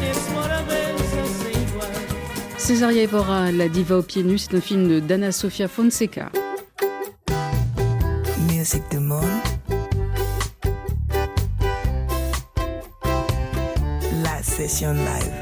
Nesse 0.00 0.30
moravença 0.30 1.42
sem 1.44 1.62
igual 1.62 2.58
Césaria 2.58 3.04
Evora, 3.04 3.52
La 3.52 3.68
diva 3.68 3.94
aux 3.94 4.02
pieds 4.02 4.24
nus, 4.24 4.38
c'est 4.38 4.56
un 4.56 4.60
film 4.60 4.88
de 4.88 4.98
Dana 4.98 5.30
Sofia 5.30 5.68
Fonseca. 5.68 6.32
Musique 8.48 8.90
du 8.90 8.98
monde. 8.98 9.22
La 14.24 14.42
session 14.42 14.94
live. 14.94 15.33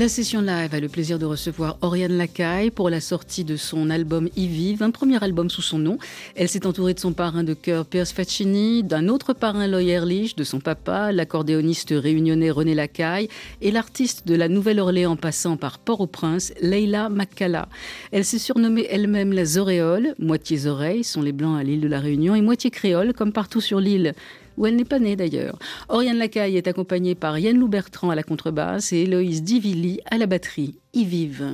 La 0.00 0.08
session 0.08 0.40
live 0.40 0.74
a 0.74 0.80
le 0.80 0.88
plaisir 0.88 1.18
de 1.18 1.26
recevoir 1.26 1.76
Oriane 1.82 2.16
Lacaille 2.16 2.70
pour 2.70 2.88
la 2.88 3.02
sortie 3.02 3.44
de 3.44 3.58
son 3.58 3.90
album 3.90 4.30
Y 4.34 4.46
Vive, 4.46 4.82
un 4.82 4.90
premier 4.90 5.22
album 5.22 5.50
sous 5.50 5.60
son 5.60 5.78
nom. 5.78 5.98
Elle 6.36 6.48
s'est 6.48 6.64
entourée 6.64 6.94
de 6.94 6.98
son 6.98 7.12
parrain 7.12 7.44
de 7.44 7.52
cœur 7.52 7.84
Pierce 7.84 8.10
Faccini, 8.10 8.82
d'un 8.82 9.08
autre 9.08 9.34
parrain 9.34 9.66
Loy 9.66 9.90
Erlich, 9.90 10.36
de 10.36 10.42
son 10.42 10.58
papa, 10.58 11.12
l'accordéoniste 11.12 11.92
réunionnais 11.94 12.50
René 12.50 12.74
Lacaille 12.74 13.28
et 13.60 13.70
l'artiste 13.70 14.26
de 14.26 14.34
la 14.34 14.48
Nouvelle-Orléans 14.48 15.16
passant 15.16 15.58
par 15.58 15.78
Port-au-Prince, 15.78 16.54
Leila 16.62 17.10
Makala. 17.10 17.68
Elle 18.10 18.24
s'est 18.24 18.38
surnommée 18.38 18.86
elle-même 18.88 19.34
la 19.34 19.44
Zoréole, 19.44 20.14
moitié 20.18 20.66
oreilles, 20.66 21.04
sont 21.04 21.20
les 21.20 21.32
blancs 21.32 21.60
à 21.60 21.62
l'île 21.62 21.82
de 21.82 21.88
la 21.88 22.00
Réunion, 22.00 22.34
et 22.34 22.40
moitié 22.40 22.70
créole, 22.70 23.12
comme 23.12 23.34
partout 23.34 23.60
sur 23.60 23.80
l'île 23.80 24.14
où 24.56 24.66
elle 24.66 24.76
n'est 24.76 24.84
pas 24.84 24.98
née 24.98 25.16
d'ailleurs. 25.16 25.58
Oriane 25.88 26.18
Lacaille 26.18 26.56
est 26.56 26.68
accompagnée 26.68 27.14
par 27.14 27.38
Yann 27.38 27.58
Lou 27.58 27.68
Bertrand 27.68 28.10
à 28.10 28.14
la 28.14 28.22
contrebasse 28.22 28.92
et 28.92 29.02
Héloïse 29.02 29.42
Divilly 29.42 30.00
à 30.10 30.18
la 30.18 30.26
batterie. 30.26 30.78
Y 30.94 31.04
vive. 31.04 31.44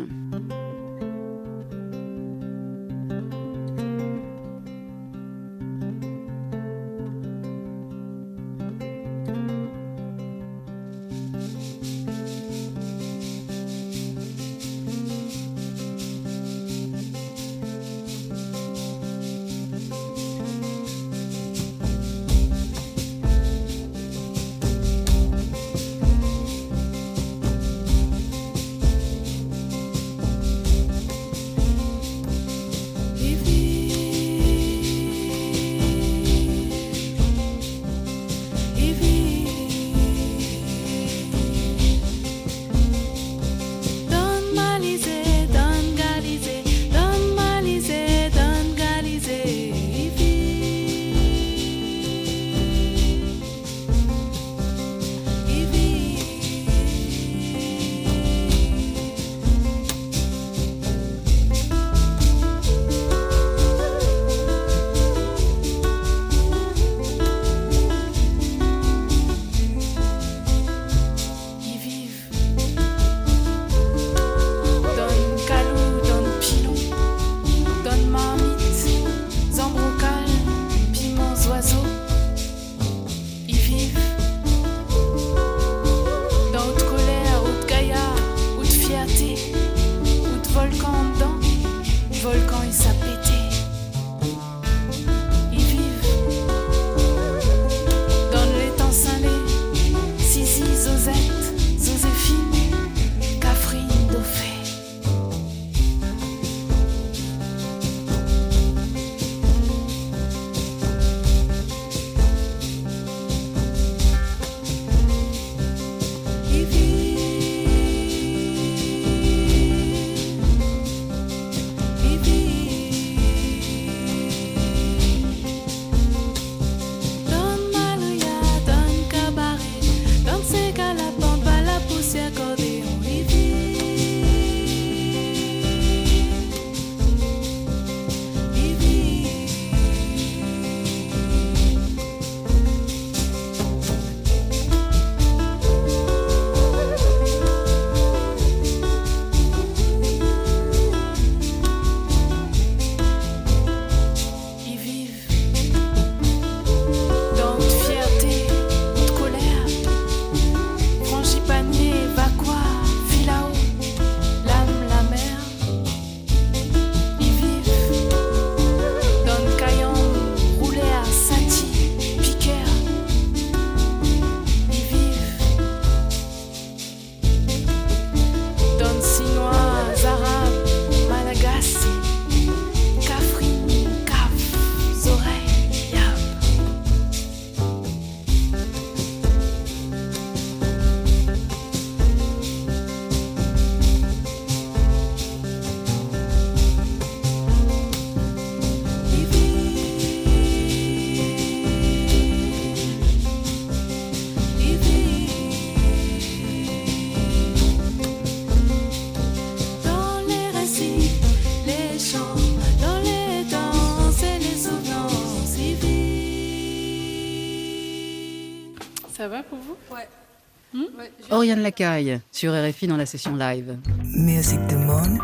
Oriane 221.31 221.61
Lacaille 221.63 222.21
sur 222.31 222.53
RFI 222.53 222.87
dans 222.87 222.97
la 222.97 223.07
session 223.07 223.35
live. 223.35 223.77
Musique 224.05 224.65
du 224.69 224.77
monde. 224.77 225.19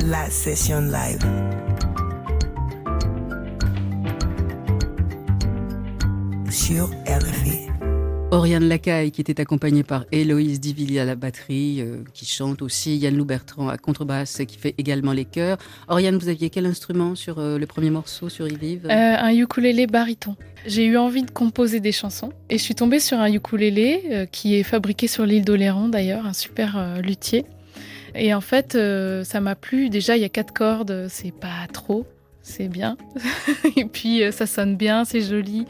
La 0.00 0.28
session 0.30 0.80
live. 0.80 1.24
Sur 6.50 6.88
RFI. 7.06 7.71
Oriane 8.32 8.66
Lacaille, 8.66 9.10
qui 9.10 9.20
était 9.20 9.42
accompagnée 9.42 9.82
par 9.82 10.06
Héloïse 10.10 10.58
Divilly 10.58 10.98
à 10.98 11.04
la 11.04 11.16
batterie, 11.16 11.82
euh, 11.82 11.98
qui 12.14 12.24
chante 12.24 12.62
aussi, 12.62 12.96
Yann 12.96 13.14
Lou 13.14 13.26
Bertrand 13.26 13.68
à 13.68 13.76
contrebasse, 13.76 14.40
qui 14.48 14.56
fait 14.56 14.74
également 14.78 15.12
les 15.12 15.26
chœurs. 15.26 15.58
Oriane, 15.86 16.16
vous 16.16 16.30
aviez 16.30 16.48
quel 16.48 16.64
instrument 16.64 17.14
sur 17.14 17.38
euh, 17.38 17.58
le 17.58 17.66
premier 17.66 17.90
morceau, 17.90 18.30
sur 18.30 18.48
Yvive 18.48 18.86
euh, 18.86 18.90
Un 18.90 19.36
ukulélé 19.36 19.86
baryton. 19.86 20.34
J'ai 20.64 20.86
eu 20.86 20.96
envie 20.96 21.24
de 21.24 21.30
composer 21.30 21.80
des 21.80 21.92
chansons 21.92 22.32
et 22.48 22.56
je 22.56 22.62
suis 22.62 22.74
tombée 22.74 23.00
sur 23.00 23.18
un 23.18 23.30
ukulélé 23.30 24.26
qui 24.32 24.54
est 24.54 24.62
fabriqué 24.62 25.08
sur 25.08 25.26
l'île 25.26 25.44
d'Oléron 25.44 25.88
d'ailleurs, 25.88 26.24
un 26.24 26.32
super 26.32 27.02
luthier. 27.02 27.44
Et 28.14 28.32
en 28.32 28.40
fait, 28.40 28.78
ça 29.24 29.40
m'a 29.40 29.56
plu. 29.56 29.90
Déjà, 29.90 30.16
il 30.16 30.22
y 30.22 30.24
a 30.24 30.28
quatre 30.28 30.54
cordes, 30.54 31.08
c'est 31.10 31.32
pas 31.32 31.66
trop 31.72 32.06
c'est 32.42 32.68
bien. 32.68 32.96
et 33.76 33.84
puis 33.84 34.22
euh, 34.22 34.32
ça 34.32 34.46
sonne 34.46 34.76
bien, 34.76 35.04
c'est 35.04 35.20
joli. 35.20 35.64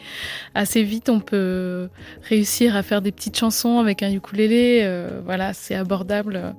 Assez 0.55 0.83
vite, 0.83 1.11
on 1.11 1.21
peut 1.21 1.89
réussir 2.29 2.77
à 2.77 2.83
faire 2.83 3.03
des 3.03 3.13
petites 3.13 3.37
chansons 3.37 3.79
avec 3.79 4.03
un 4.03 4.11
ukulélé. 4.11 4.81
Euh, 4.83 5.21
voilà, 5.25 5.53
c'est 5.53 5.75
abordable. 5.75 6.55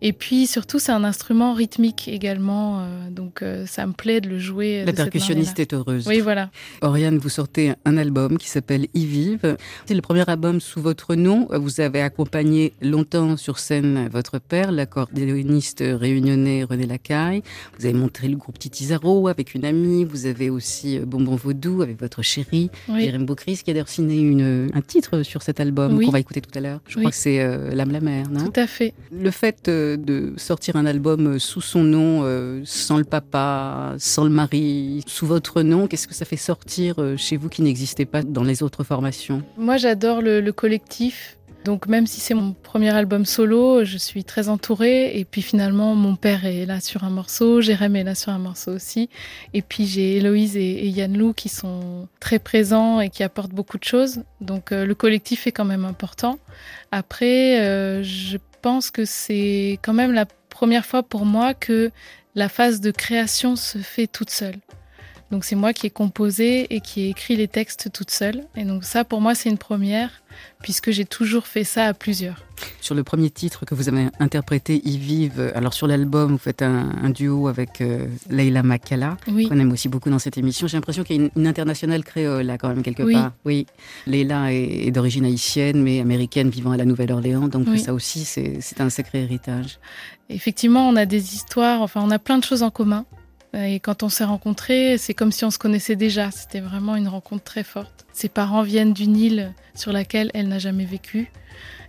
Et 0.00 0.12
puis 0.14 0.46
surtout, 0.46 0.78
c'est 0.78 0.92
un 0.92 1.04
instrument 1.04 1.52
rythmique 1.52 2.08
également. 2.08 2.80
Euh, 2.80 3.10
donc 3.10 3.44
ça 3.66 3.86
me 3.86 3.92
plaît 3.92 4.20
de 4.20 4.28
le 4.28 4.38
jouer. 4.38 4.84
La 4.84 4.92
percussionniste 4.92 5.58
est 5.60 5.74
heureuse. 5.74 6.06
Oui, 6.06 6.20
voilà. 6.20 6.50
Oriane, 6.80 7.18
vous 7.18 7.28
sortez 7.28 7.74
un 7.84 7.98
album 7.98 8.38
qui 8.38 8.48
s'appelle 8.48 8.86
Y 8.94 9.04
Vive. 9.04 9.56
C'est 9.84 9.94
le 9.94 10.02
premier 10.02 10.28
album 10.28 10.60
sous 10.60 10.80
votre 10.80 11.14
nom. 11.14 11.48
Vous 11.50 11.80
avez 11.80 12.00
accompagné 12.00 12.72
longtemps 12.80 13.36
sur 13.36 13.58
scène 13.58 14.08
votre 14.08 14.38
père, 14.38 14.72
l'accordéoniste 14.72 15.82
réunionnais 15.86 16.64
René 16.64 16.86
Lacaille. 16.86 17.42
Vous 17.78 17.84
avez 17.84 17.94
montré 17.94 18.28
le 18.28 18.36
groupe 18.36 18.58
Titizaro 18.58 19.28
avec 19.28 19.49
une 19.54 19.64
amie, 19.64 20.04
vous 20.04 20.26
avez 20.26 20.50
aussi 20.50 20.98
euh, 20.98 21.04
Bonbon 21.04 21.36
Vaudou 21.36 21.82
avec 21.82 22.00
votre 22.00 22.22
chérie, 22.22 22.70
oui. 22.88 23.04
Jérém 23.04 23.24
Bocris, 23.24 23.58
qui 23.64 23.70
a 23.70 23.74
d'ailleurs 23.74 23.88
signé 23.88 24.20
une, 24.20 24.70
un 24.72 24.80
titre 24.80 25.22
sur 25.22 25.42
cet 25.42 25.60
album 25.60 26.00
qu'on 26.04 26.10
va 26.10 26.20
écouter 26.20 26.40
tout 26.40 26.56
à 26.56 26.60
l'heure. 26.60 26.80
Je 26.88 26.98
crois 26.98 27.10
que 27.10 27.16
c'est 27.16 27.40
euh, 27.40 27.70
L'âme 27.74 27.92
la 27.92 28.00
mer, 28.00 28.30
non? 28.30 28.46
Tout 28.46 28.60
à 28.60 28.66
fait. 28.66 28.94
Le 29.12 29.30
fait 29.30 29.68
euh, 29.68 29.96
de 29.96 30.34
sortir 30.36 30.76
un 30.76 30.86
album 30.86 31.38
sous 31.38 31.60
son 31.60 31.82
nom, 31.82 32.24
sans 32.64 32.98
le 32.98 33.04
papa, 33.04 33.94
sans 33.98 34.24
le 34.24 34.30
mari, 34.30 35.02
sous 35.06 35.26
votre 35.26 35.62
nom, 35.62 35.86
qu'est-ce 35.86 36.08
que 36.08 36.14
ça 36.14 36.24
fait 36.24 36.36
sortir 36.36 36.96
chez 37.16 37.36
vous 37.36 37.48
qui 37.48 37.62
n'existait 37.62 38.04
pas 38.04 38.22
dans 38.22 38.44
les 38.44 38.62
autres 38.62 38.84
formations? 38.84 39.42
Moi, 39.56 39.76
j'adore 39.76 40.22
le 40.22 40.50
collectif. 40.52 41.36
Donc 41.64 41.86
même 41.86 42.06
si 42.06 42.20
c'est 42.20 42.34
mon 42.34 42.52
premier 42.52 42.90
album 42.90 43.26
solo, 43.26 43.84
je 43.84 43.98
suis 43.98 44.24
très 44.24 44.48
entourée. 44.48 45.18
Et 45.18 45.24
puis 45.24 45.42
finalement, 45.42 45.94
mon 45.94 46.16
père 46.16 46.46
est 46.46 46.64
là 46.64 46.80
sur 46.80 47.04
un 47.04 47.10
morceau, 47.10 47.60
Jérém 47.60 47.96
est 47.96 48.04
là 48.04 48.14
sur 48.14 48.32
un 48.32 48.38
morceau 48.38 48.72
aussi. 48.72 49.10
Et 49.52 49.62
puis 49.62 49.86
j'ai 49.86 50.16
Héloïse 50.16 50.56
et, 50.56 50.88
Yann 50.88 51.16
Lou 51.16 51.34
qui 51.34 51.48
sont 51.48 52.08
très 52.18 52.38
présents 52.38 53.00
et 53.00 53.10
qui 53.10 53.22
apportent 53.22 53.52
beaucoup 53.52 53.78
de 53.78 53.84
choses. 53.84 54.22
Donc 54.40 54.72
euh, 54.72 54.86
le 54.86 54.94
collectif 54.94 55.46
est 55.46 55.52
quand 55.52 55.66
même 55.66 55.84
important. 55.84 56.38
Après, 56.92 57.60
euh, 57.60 58.02
je 58.02 58.38
pense 58.62 58.90
que 58.90 59.04
c'est 59.04 59.78
quand 59.82 59.94
même 59.94 60.12
la 60.12 60.26
première 60.48 60.86
fois 60.86 61.02
pour 61.02 61.26
moi 61.26 61.54
que 61.54 61.90
la 62.34 62.48
phase 62.48 62.80
de 62.80 62.90
création 62.90 63.56
se 63.56 63.78
fait 63.78 64.06
toute 64.06 64.30
seule. 64.30 64.56
Donc 65.30 65.44
c'est 65.44 65.54
moi 65.54 65.72
qui 65.72 65.86
ai 65.86 65.90
composé 65.90 66.74
et 66.74 66.80
qui 66.80 67.02
ai 67.02 67.08
écrit 67.10 67.36
les 67.36 67.46
textes 67.46 67.90
toute 67.92 68.10
seule. 68.10 68.44
Et 68.56 68.64
donc 68.64 68.84
ça, 68.84 69.04
pour 69.04 69.20
moi, 69.20 69.36
c'est 69.36 69.48
une 69.48 69.58
première, 69.58 70.10
puisque 70.60 70.90
j'ai 70.90 71.04
toujours 71.04 71.46
fait 71.46 71.62
ça 71.62 71.84
à 71.84 71.94
plusieurs. 71.94 72.44
Sur 72.80 72.96
le 72.96 73.04
premier 73.04 73.30
titre 73.30 73.64
que 73.64 73.74
vous 73.74 73.88
avez 73.88 74.08
interprété, 74.18 74.82
Y 74.84 74.98
Vive, 74.98 75.52
alors 75.54 75.72
sur 75.72 75.86
l'album, 75.86 76.32
vous 76.32 76.38
faites 76.38 76.62
un, 76.62 77.10
duo 77.10 77.46
avec 77.46 77.80
euh, 77.80 78.06
Leila 78.28 78.62
Makala, 78.64 79.16
qu'on 79.24 79.58
aime 79.58 79.72
aussi 79.72 79.88
beaucoup 79.88 80.10
dans 80.10 80.18
cette 80.18 80.36
émission. 80.36 80.66
J'ai 80.66 80.76
l'impression 80.76 81.04
qu'il 81.04 81.16
y 81.16 81.24
a 81.24 81.30
une, 81.34 81.46
internationale 81.46 82.02
créole 82.02 82.46
là, 82.46 82.58
quand 82.58 82.68
même, 82.68 82.82
quelque 82.82 83.10
part. 83.10 83.32
Oui. 83.44 83.66
Leila 84.06 84.52
est, 84.52 84.90
d'origine 84.90 85.24
haïtienne, 85.24 85.80
mais 85.80 86.00
américaine, 86.00 86.50
vivant 86.50 86.72
à 86.72 86.76
la 86.76 86.84
Nouvelle-Orléans. 86.84 87.46
Donc 87.46 87.68
ça 87.78 87.94
aussi, 87.94 88.24
c'est 88.24 88.80
un 88.80 88.90
sacré 88.90 89.22
héritage. 89.22 89.78
Effectivement, 90.28 90.88
on 90.88 90.96
a 90.96 91.06
des 91.06 91.34
histoires, 91.34 91.82
enfin, 91.82 92.02
on 92.04 92.10
a 92.10 92.18
plein 92.18 92.38
de 92.38 92.44
choses 92.44 92.62
en 92.62 92.70
commun. 92.70 93.04
Et 93.54 93.80
quand 93.80 94.02
on 94.02 94.08
s'est 94.08 94.24
rencontrés, 94.24 94.96
c'est 94.98 95.14
comme 95.14 95.32
si 95.32 95.44
on 95.44 95.50
se 95.50 95.58
connaissait 95.58 95.96
déjà. 95.96 96.30
C'était 96.30 96.60
vraiment 96.60 96.96
une 96.96 97.08
rencontre 97.08 97.42
très 97.42 97.64
forte. 97.64 98.06
Ses 98.12 98.28
parents 98.28 98.62
viennent 98.62 98.92
d'une 98.92 99.16
île 99.16 99.52
sur 99.74 99.92
laquelle 99.92 100.30
elle 100.34 100.48
n'a 100.48 100.58
jamais 100.58 100.84
vécu. 100.84 101.30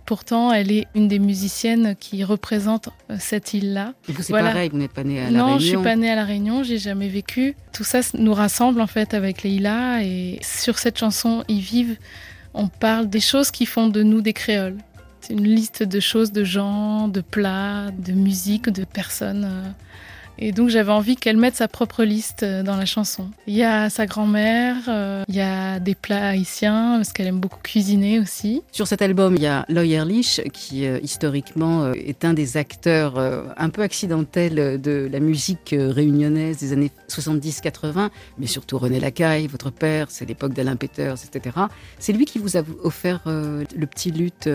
Pourtant, 0.04 0.52
elle 0.52 0.72
est 0.72 0.88
une 0.96 1.06
des 1.06 1.20
musiciennes 1.20 1.94
qui 1.98 2.24
représente 2.24 2.88
euh, 3.10 3.16
cette 3.20 3.54
île-là. 3.54 3.94
Et 4.08 4.12
vous, 4.12 4.22
c'est 4.22 4.32
pareil, 4.32 4.68
vous 4.68 4.78
n'êtes 4.78 4.92
pas 4.92 5.04
née 5.04 5.20
à 5.20 5.22
La 5.22 5.28
Réunion 5.28 5.46
Non, 5.46 5.58
je 5.58 5.66
suis 5.66 5.76
pas 5.76 5.94
née 5.94 6.10
à 6.10 6.16
La 6.16 6.24
Réunion, 6.24 6.64
j'ai 6.64 6.78
jamais 6.78 7.08
vécu. 7.08 7.54
Tout 7.72 7.84
ça 7.84 8.00
nous 8.14 8.34
rassemble 8.34 8.80
en 8.80 8.88
fait 8.88 9.14
avec 9.14 9.44
Leïla. 9.44 10.02
Et 10.02 10.40
sur 10.42 10.78
cette 10.78 10.98
chanson, 10.98 11.44
Ils 11.48 11.60
vivent, 11.60 11.96
on 12.52 12.66
parle 12.66 13.08
des 13.08 13.20
choses 13.20 13.52
qui 13.52 13.64
font 13.64 13.88
de 13.88 14.02
nous 14.02 14.22
des 14.22 14.32
créoles. 14.32 14.78
C'est 15.20 15.34
une 15.34 15.44
liste 15.44 15.84
de 15.84 16.00
choses, 16.00 16.32
de 16.32 16.42
gens, 16.42 17.06
de 17.06 17.20
plats, 17.20 17.92
de 17.96 18.12
musique, 18.12 18.68
de 18.70 18.84
personnes. 18.84 19.72
Et 20.44 20.50
donc 20.50 20.70
j'avais 20.70 20.90
envie 20.90 21.14
qu'elle 21.14 21.36
mette 21.36 21.54
sa 21.54 21.68
propre 21.68 22.02
liste 22.02 22.42
euh, 22.42 22.64
dans 22.64 22.74
la 22.74 22.84
chanson. 22.84 23.30
Il 23.46 23.54
y 23.54 23.62
a 23.62 23.88
sa 23.90 24.06
grand-mère, 24.06 24.74
euh, 24.88 25.22
il 25.28 25.36
y 25.36 25.40
a 25.40 25.78
des 25.78 25.94
plats 25.94 26.30
haïtiens, 26.30 26.94
parce 26.96 27.12
qu'elle 27.12 27.28
aime 27.28 27.38
beaucoup 27.38 27.60
cuisiner 27.62 28.18
aussi. 28.18 28.60
Sur 28.72 28.88
cet 28.88 29.02
album, 29.02 29.36
il 29.36 29.42
y 29.42 29.46
a 29.46 29.64
Loy 29.68 29.92
Erlich, 29.92 30.40
qui 30.52 30.84
euh, 30.84 30.98
historiquement 31.00 31.92
est 31.92 32.24
un 32.24 32.34
des 32.34 32.56
acteurs 32.56 33.18
un 33.56 33.70
peu 33.70 33.82
accidentels 33.82 34.80
de 34.80 35.08
la 35.10 35.20
musique 35.20 35.76
réunionnaise 35.78 36.58
des 36.58 36.72
années 36.72 36.90
70-80, 37.08 38.08
mais 38.38 38.48
surtout 38.48 38.78
René 38.78 38.98
Lacaille, 38.98 39.46
votre 39.46 39.70
père, 39.70 40.08
c'est 40.10 40.24
l'époque 40.24 40.54
d'Alain 40.54 40.74
Peters, 40.74 41.18
etc. 41.24 41.56
C'est 42.00 42.12
lui 42.12 42.24
qui 42.24 42.40
vous 42.40 42.56
a 42.56 42.62
offert 42.82 43.20
le 43.26 43.86
petit 43.86 44.10
luth 44.10 44.48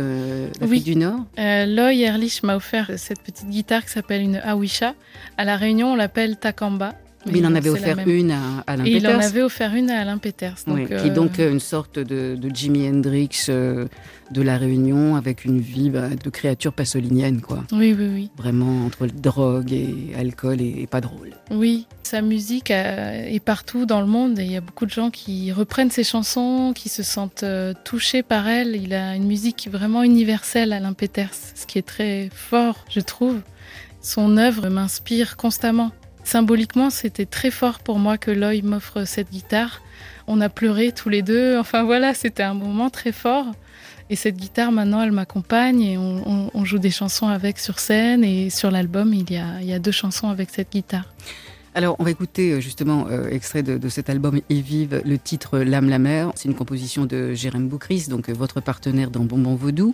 d'Afrique 0.59 0.83
du 0.83 0.97
Nord? 0.97 1.25
Loy 1.37 2.01
Erlich 2.01 2.43
m'a 2.43 2.57
offert 2.57 2.91
cette 2.97 3.21
petite 3.21 3.47
guitare 3.47 3.85
qui 3.85 3.91
s'appelle 3.91 4.21
une 4.21 4.41
Awisha 4.43 4.93
à 5.37 5.45
la 5.45 5.55
on 5.83 5.95
l'appelle 5.95 6.37
Takamba. 6.37 6.93
Mais 7.31 7.39
il 7.39 7.45
en 7.45 7.55
avait 7.55 7.69
offert 7.69 7.99
une 8.07 8.31
à 8.31 8.63
Alain 8.67 8.83
Peters. 8.83 8.97
Il 8.97 9.07
en 9.07 9.19
avait 9.19 9.41
offert 9.41 9.75
une 9.75 9.89
à 9.89 10.01
Alain 10.01 10.17
Peters. 10.17 10.55
Donc, 10.65 10.87
Qui 10.87 10.93
est 10.93 11.09
donc 11.09 11.39
euh, 11.39 11.51
une 11.51 11.59
sorte 11.59 11.99
de, 11.99 12.37
Jimi 12.53 12.87
Hendrix 12.87 13.29
euh, 13.49 13.87
de 14.31 14.41
la 14.41 14.57
Réunion 14.57 15.15
avec 15.15 15.45
une 15.45 15.59
vie 15.59 15.89
bah, 15.89 16.09
de 16.09 16.29
créature 16.29 16.73
passolinienne, 16.73 17.41
quoi. 17.41 17.63
Oui, 17.71 17.95
oui, 17.97 18.07
oui. 18.13 18.29
Vraiment 18.37 18.85
entre 18.85 19.07
drogue 19.07 19.73
et 19.73 20.13
alcool 20.17 20.61
et, 20.61 20.87
pas 20.87 21.01
drôle. 21.01 21.31
Oui, 21.51 21.87
sa 22.03 22.21
musique 22.21 22.71
euh, 22.71 23.25
est 23.25 23.43
partout 23.43 23.85
dans 23.85 23.99
le 23.99 24.07
monde 24.07 24.39
et 24.39 24.43
il 24.43 24.51
y 24.51 24.57
a 24.57 24.61
beaucoup 24.61 24.85
de 24.85 24.91
gens 24.91 25.09
qui 25.09 25.51
reprennent 25.51 25.91
ses 25.91 26.03
chansons, 26.03 26.71
qui 26.75 26.89
se 26.89 27.03
sentent 27.03 27.45
touchés 27.83 28.23
par 28.23 28.47
elle. 28.47 28.75
Il 28.75 28.93
a 28.93 29.15
une 29.15 29.27
musique 29.27 29.69
vraiment 29.71 30.03
universelle, 30.03 30.71
Alain 30.71 30.93
Peters, 30.93 31.33
ce 31.33 31.65
qui 31.65 31.77
est 31.77 31.87
très 31.87 32.29
fort, 32.33 32.85
je 32.89 33.01
trouve. 33.01 33.41
Son 34.07 34.37
œuvre 34.37 34.69
m'inspire 34.69 35.35
constamment. 35.35 35.91
Symboliquement, 36.23 36.89
c'était 36.89 37.25
très 37.25 37.51
fort 37.51 37.79
pour 37.79 37.99
moi 37.99 38.17
que 38.17 38.31
Loy 38.31 38.61
m'offre 38.63 39.03
cette 39.03 39.29
guitare. 39.31 39.81
On 40.27 40.39
a 40.39 40.47
pleuré 40.47 40.93
tous 40.93 41.09
les 41.09 41.21
deux. 41.21 41.57
Enfin 41.59 41.83
voilà, 41.83 42.13
c'était 42.13 42.43
un 42.43 42.53
moment 42.53 42.89
très 42.89 43.11
fort. 43.11 43.47
Et 44.09 44.15
cette 44.15 44.37
guitare, 44.37 44.71
maintenant, 44.71 45.01
elle 45.01 45.11
m'accompagne 45.11 45.81
et 45.81 45.97
on, 45.97 46.63
joue 46.63 46.79
des 46.79 46.89
chansons 46.89 47.27
avec 47.27 47.59
sur 47.59 47.79
scène. 47.79 48.23
Et 48.23 48.49
sur 48.49 48.71
l'album, 48.71 49.13
il 49.13 49.29
y 49.29 49.73
a 49.73 49.79
deux 49.79 49.91
chansons 49.91 50.29
avec 50.29 50.51
cette 50.51 50.71
guitare. 50.71 51.13
Alors, 51.77 51.95
on 51.99 52.03
va 52.03 52.09
écouter 52.09 52.53
euh, 52.53 52.59
justement 52.59 53.05
euh, 53.11 53.29
extrait 53.29 53.61
de, 53.61 53.87
cet 53.87 54.09
album 54.09 54.41
Et 54.49 54.61
vive 54.61 54.99
le 55.05 55.19
titre 55.19 55.59
L'âme 55.59 55.89
la 55.89 55.99
mer. 55.99 56.31
C'est 56.33 56.49
une 56.49 56.55
composition 56.55 57.05
de 57.05 57.35
Jérém 57.35 57.67
Boucris, 57.67 58.07
donc 58.09 58.29
euh, 58.29 58.33
votre 58.33 58.61
partenaire 58.61 59.11
dans 59.11 59.19
Bonbon 59.19 59.53
Vaudou, 59.53 59.93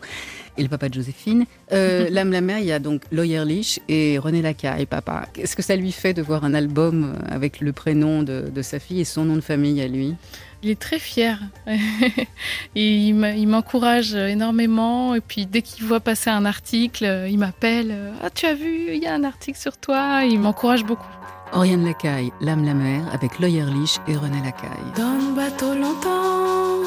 et 0.58 0.64
le 0.64 0.70
papa 0.70 0.88
de 0.88 0.94
Joséphine. 0.94 1.44
L'âme 1.72 2.32
la 2.32 2.40
mer, 2.40 2.60
il 2.60 2.66
y 2.68 2.72
a 2.72 2.80
donc 2.80 3.02
Loyer 3.12 3.44
Lich 3.44 3.82
et 3.90 4.18
René 4.18 4.42
Lacaille, 4.42 4.86
papa. 4.86 5.28
Qu'est-ce 5.34 5.58
que 5.58 5.62
ça 5.62 5.76
lui 5.76 5.92
fait 5.92 6.14
de 6.14 6.22
voir 6.22 6.46
un 6.46 6.54
album 6.54 7.16
avec 7.28 7.60
le 7.60 7.74
prénom 7.74 8.24
de, 8.24 8.62
sa 8.62 8.80
fille 8.80 9.02
et 9.02 9.06
son 9.06 9.26
nom 9.26 9.36
de 9.36 9.42
famille 9.42 9.82
à 9.82 9.88
lui? 9.90 10.16
Il 10.62 10.70
est 10.70 10.80
très 10.80 11.00
fier. 11.00 11.38
et 12.76 12.98
il 12.98 13.48
m'encourage 13.48 14.16
énormément. 14.16 15.16
Et 15.16 15.22
puis 15.22 15.46
dès 15.48 15.62
qu'il 15.62 15.84
voit 15.84 16.00
passer 16.00 16.30
un 16.30 16.46
article, 16.46 17.28
il 17.30 17.38
m'appelle. 17.38 17.94
Ah, 18.24 18.30
tu 18.30 18.46
as 18.46 18.54
vu, 18.54 18.94
il 18.94 19.04
y 19.04 19.06
a 19.06 19.14
un 19.14 19.26
article 19.26 19.60
sur 19.60 19.76
toi. 19.76 20.24
Il 20.24 20.40
m'encourage 20.40 20.86
beaucoup. 20.86 21.23
Oriane 21.54 21.86
Lacaille, 21.86 22.34
L'âme 22.42 22.66
la 22.66 22.74
mer, 22.74 23.04
avec 23.14 23.40
Loyer 23.40 23.66
Lich 23.66 24.00
et 24.08 24.18
René 24.18 24.42
Lacaille. 24.44 24.92
Donne 24.96 25.36
bateau 25.36 25.74
longtemps, 25.74 26.82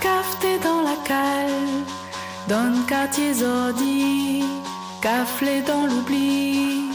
cafeté 0.00 0.58
dans 0.62 0.82
la 0.82 0.96
cale. 1.04 1.84
Donne 2.48 2.84
quartier 2.86 3.34
zordi, 3.34 4.44
caflé 5.02 5.62
dans 5.62 5.86
l'oubli. 5.86 6.90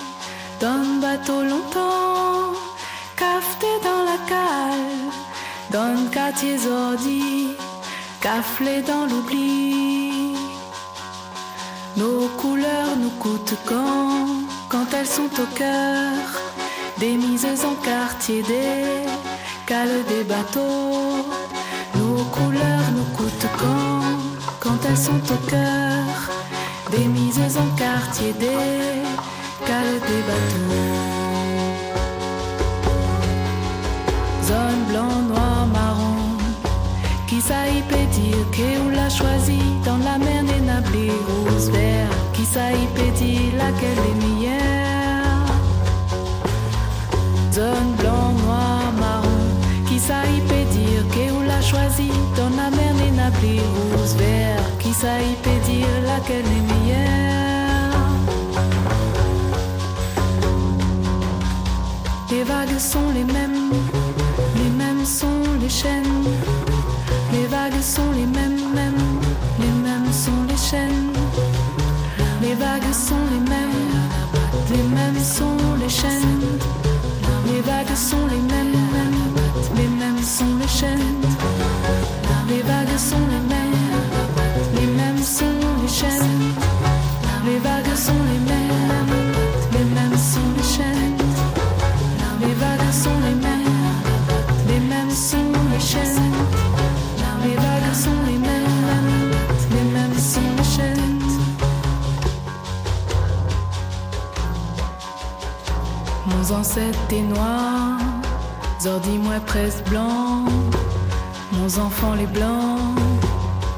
Donne 0.59 0.99
bateau 1.01 1.43
longtemps, 1.43 2.53
cafeté 3.15 3.67
dans 3.83 4.03
quartiers 6.13 6.67
ordis, 6.67 7.55
caflés 8.21 8.81
dans 8.81 9.05
l'oubli. 9.05 10.35
Nos 11.97 12.27
couleurs 12.37 12.95
nous 12.97 13.15
coûtent 13.19 13.57
quand, 13.65 14.27
quand 14.69 14.87
elles 14.93 15.07
sont 15.07 15.33
au 15.41 15.47
cœur 15.55 16.17
des 16.97 17.15
mises 17.15 17.45
en 17.45 17.75
quartier, 17.83 18.41
des 18.43 19.05
cales 19.65 20.03
des 20.07 20.23
bateaux. 20.23 21.25
Nos 21.95 22.23
couleurs 22.25 22.89
nous 22.95 23.09
coûtent 23.15 23.49
quand, 23.57 24.01
quand 24.59 24.77
elles 24.87 24.97
sont 24.97 25.23
au 25.33 25.49
cœur 25.49 26.03
des 26.91 27.05
mises 27.05 27.57
en 27.57 27.75
quartier, 27.75 28.33
des 28.33 29.03
cales 29.65 29.99
des 30.09 30.21
bateaux. 30.29 31.13
Zone 34.43 34.83
blanc, 34.89 35.21
noir, 35.29 35.67
marron. 35.73 36.37
Qui 37.27 37.41
saïpe 37.41 37.95
dire 38.11 38.45
qu'on 38.55 38.89
l'a 38.89 39.09
choisi 39.09 39.59
dans 39.85 39.97
la 39.97 40.17
mer 40.17 40.43
des 40.43 40.61
nablés 40.61 41.11
rose 41.27 41.69
vert. 41.71 42.09
Qui 42.33 42.45
saïpe 42.45 43.13
dire 43.15 43.53
laquelle 43.57 44.03
est 44.09 44.25
meilleure? 44.25 44.92
Zone 47.53 47.95
blanc, 47.99 48.33
noir, 48.45 48.91
marron. 48.99 49.27
Qui 49.87 49.99
saïpe 49.99 50.53
dire 50.71 51.03
qu'on 51.13 51.41
l'a 51.41 51.61
choisi 51.61 52.09
dans 52.35 52.49
la 52.49 52.69
mer 52.71 52.93
des 52.95 53.11
nablés 53.11 53.61
rose 53.95 54.15
vert. 54.15 54.63
Qui 54.79 54.91
saïpe 54.93 55.49
dire 55.65 55.87
laquelle 56.05 56.45
est 56.57 56.65
meilleure? 56.71 57.13
Les 62.31 62.43
vagues 62.43 62.79
sont 62.79 63.09
les 63.13 63.23
mêmes 63.23 63.63
sont 65.05 65.43
les 65.59 65.69
chaînes, 65.69 66.23
les 67.33 67.45
vagues 67.47 67.81
sont 67.81 68.11
les 68.11 68.25
mêmes, 68.25 68.73
mêmes, 68.73 69.21
les 69.59 69.73
mêmes 69.83 70.11
sont 70.11 70.43
les 70.47 70.57
chaînes. 70.57 71.11
Les 72.41 72.55
vagues 72.55 72.93
sont 72.93 73.25
les 73.31 73.49
mêmes, 73.49 73.79
les 74.69 74.83
mêmes 74.95 75.23
sont 75.23 75.57
les 75.79 75.89
chaînes. 75.89 76.82
Les 77.45 77.61
vagues 77.61 77.95
sont 77.95 78.25
les 78.27 78.37
mêmes, 78.37 78.73
les 79.75 79.87
mêmes 79.87 80.23
sont 80.23 80.55
les 80.59 80.67
chaînes. 80.67 81.21
Les 82.47 82.61
vagues 82.61 82.97
sont 82.97 83.25
les 83.29 83.43
mêmes, 83.53 83.72
est 107.13 107.21
noir, 107.21 107.99
Zordi-moi 108.81 109.39
presque 109.45 109.83
blanc. 109.89 110.45
Mon 111.53 111.65
enfant 111.85 112.15
les 112.15 112.25
blancs, 112.25 112.99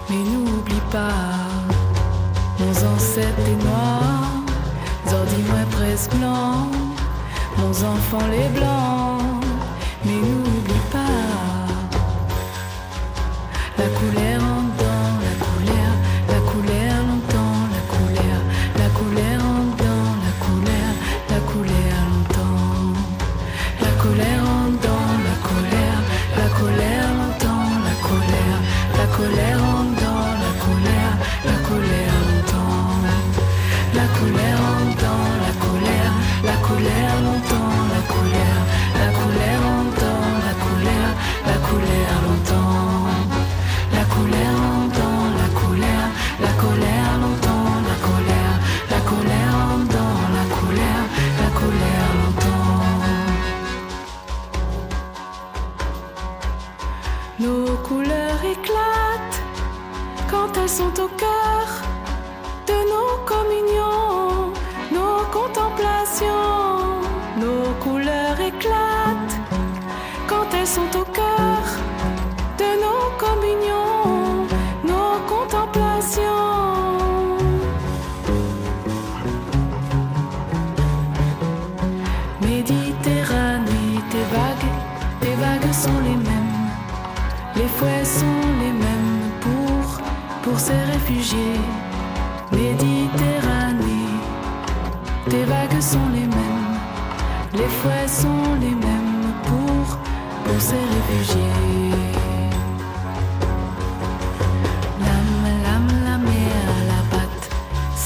mais 0.10 0.24
n'oublie 0.32 0.86
pas. 0.92 1.34
Mon 2.60 2.72
ancêtre 2.94 3.46
est 3.52 3.64
noir, 3.64 4.32
Zordi-moi 5.10 5.64
presque 5.72 6.12
blanc. 6.16 6.68
Mon 7.58 7.72
enfant 7.94 8.26
les 8.32 8.50
blancs, 8.58 9.44
mais 10.06 10.20
n'oublie 10.28 10.86
pas. 10.92 11.26
La 13.78 13.88
couleur 14.00 14.35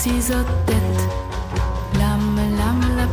six 0.01 0.31
tête, 0.65 1.01
lame, 1.99 2.39
lame, 2.57 2.85
la 2.95 3.05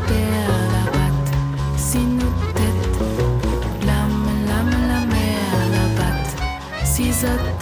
la 0.75 0.85
batte, 0.95 1.33
si 1.77 1.99
nous 1.99 2.33
tête, 2.55 2.99
lame, 3.85 4.29
lame, 4.47 4.77
la 4.91 5.01
la 5.75 6.87
six 6.87 7.23
tête, 7.23 7.56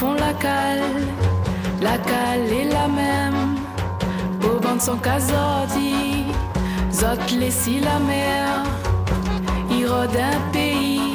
font 0.00 0.14
la 0.14 0.32
cale, 0.32 0.92
la 1.82 1.96
cale 2.10 2.48
est 2.60 2.68
la 2.78 2.86
même. 3.00 3.42
Bande 4.62 4.82
son 4.88 4.98
casodi, 5.08 6.24
zot 7.00 7.22
laissi 7.40 7.74
la 7.88 7.98
mer. 8.12 8.46
Il 9.70 9.86
rôde 9.92 10.18
un 10.32 10.40
pays, 10.52 11.12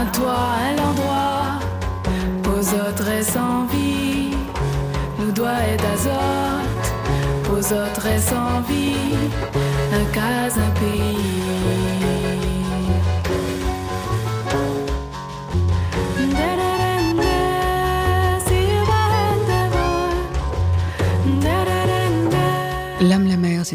un 0.00 0.06
toit, 0.16 0.52
un 0.68 0.76
endroit, 0.88 1.46
aux 2.52 2.66
autres 2.84 3.08
est 3.18 3.28
sans 3.34 3.64
vie. 3.74 4.36
Nous 5.18 5.32
doit 5.32 5.62
être 5.72 5.88
azote, 5.94 6.86
aux 7.54 7.66
autres 7.82 8.06
est 8.14 8.24
sans 8.32 8.54
vie, 8.70 9.16
un 10.00 10.06
cas, 10.16 10.48
un 10.66 10.72
pays. 10.80 12.45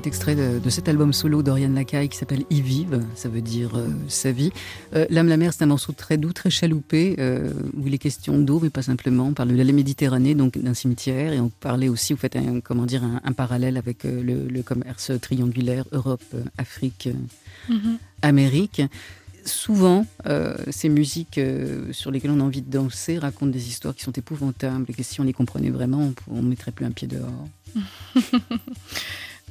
Cet 0.01 0.07
extrait 0.07 0.35
de, 0.35 0.69
cet 0.71 0.89
album 0.89 1.13
solo 1.13 1.43
d'Oriane 1.43 1.75
Lacaille 1.75 2.09
qui 2.09 2.17
s'appelle 2.17 2.43
Y 2.49 2.61
vive, 2.61 3.05
ça 3.13 3.29
veut 3.29 3.41
dire 3.41 3.75
euh, 3.75 3.87
sa 4.07 4.31
vie. 4.31 4.51
Euh, 4.95 5.05
L'âme 5.11 5.27
la 5.27 5.37
mer, 5.37 5.53
c'est 5.53 5.61
un 5.61 5.67
morceau 5.67 5.91
très 5.91 6.17
doux, 6.17 6.33
très 6.33 6.49
chaloupé, 6.49 7.17
euh, 7.19 7.53
où 7.77 7.85
il 7.85 7.93
est 7.93 7.99
question 7.99 8.39
d'eau, 8.39 8.59
mais 8.59 8.71
pas 8.71 8.81
simplement. 8.81 9.27
On 9.27 9.33
parle 9.33 9.49
de 9.49 9.61
la 9.61 9.71
Méditerranée, 9.71 10.33
donc 10.33 10.57
d'un 10.57 10.73
cimetière, 10.73 11.33
et 11.33 11.39
on 11.39 11.49
parlait 11.49 11.87
aussi, 11.87 12.13
vous 12.13 12.19
faites 12.19 12.35
un, 12.35 12.61
comment 12.61 12.87
dire, 12.87 13.03
un, 13.03 13.31
parallèle 13.33 13.77
avec 13.77 14.03
le, 14.03 14.63
commerce 14.63 15.11
triangulaire 15.21 15.85
Europe-Afrique. 15.91 17.09
Mhm. 17.69 17.99
Amérique 18.23 18.81
souvent, 19.43 20.05
ces 20.69 20.87
musiques 20.89 21.39
sur 21.91 22.11
lesquelles 22.11 22.29
on 22.29 22.39
a 22.39 22.43
envie 22.43 22.61
de 22.61 22.69
danser 22.69 23.17
racontent 23.17 23.51
des 23.51 23.67
histoires 23.67 23.95
qui 23.95 24.03
sont 24.03 24.11
épouvantables 24.11 24.85
et 24.87 24.93
que 24.93 25.01
si 25.01 25.19
on 25.19 25.23
les 25.23 25.33
comprenait 25.33 25.71
vraiment, 25.71 26.11
on 26.29 26.43
ne 26.43 26.47
mettrait 26.47 26.71
plus 26.71 26.85
un 26.85 26.91
pied 26.91 27.07
dehors. 27.07 27.47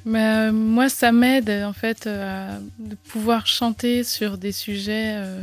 Euh, 0.07 0.53
moi, 0.53 0.89
ça 0.89 1.13
m'aide 1.13 1.51
en 1.51 1.73
fait 1.73 2.07
euh, 2.07 2.59
de 2.79 2.95
pouvoir 2.95 3.47
chanter 3.47 4.05
sur 4.05 4.39
des 4.39 4.53
sujets 4.53 5.15
euh, 5.17 5.43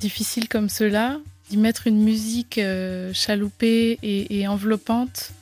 difficiles 0.00 0.48
comme 0.48 0.68
ceux-là, 0.68 1.18
d'y 1.50 1.56
mettre 1.56 1.86
une 1.86 2.02
musique 2.02 2.60
chaloupée 3.12 3.98
et, 4.02 4.46
enveloppante 4.48 5.32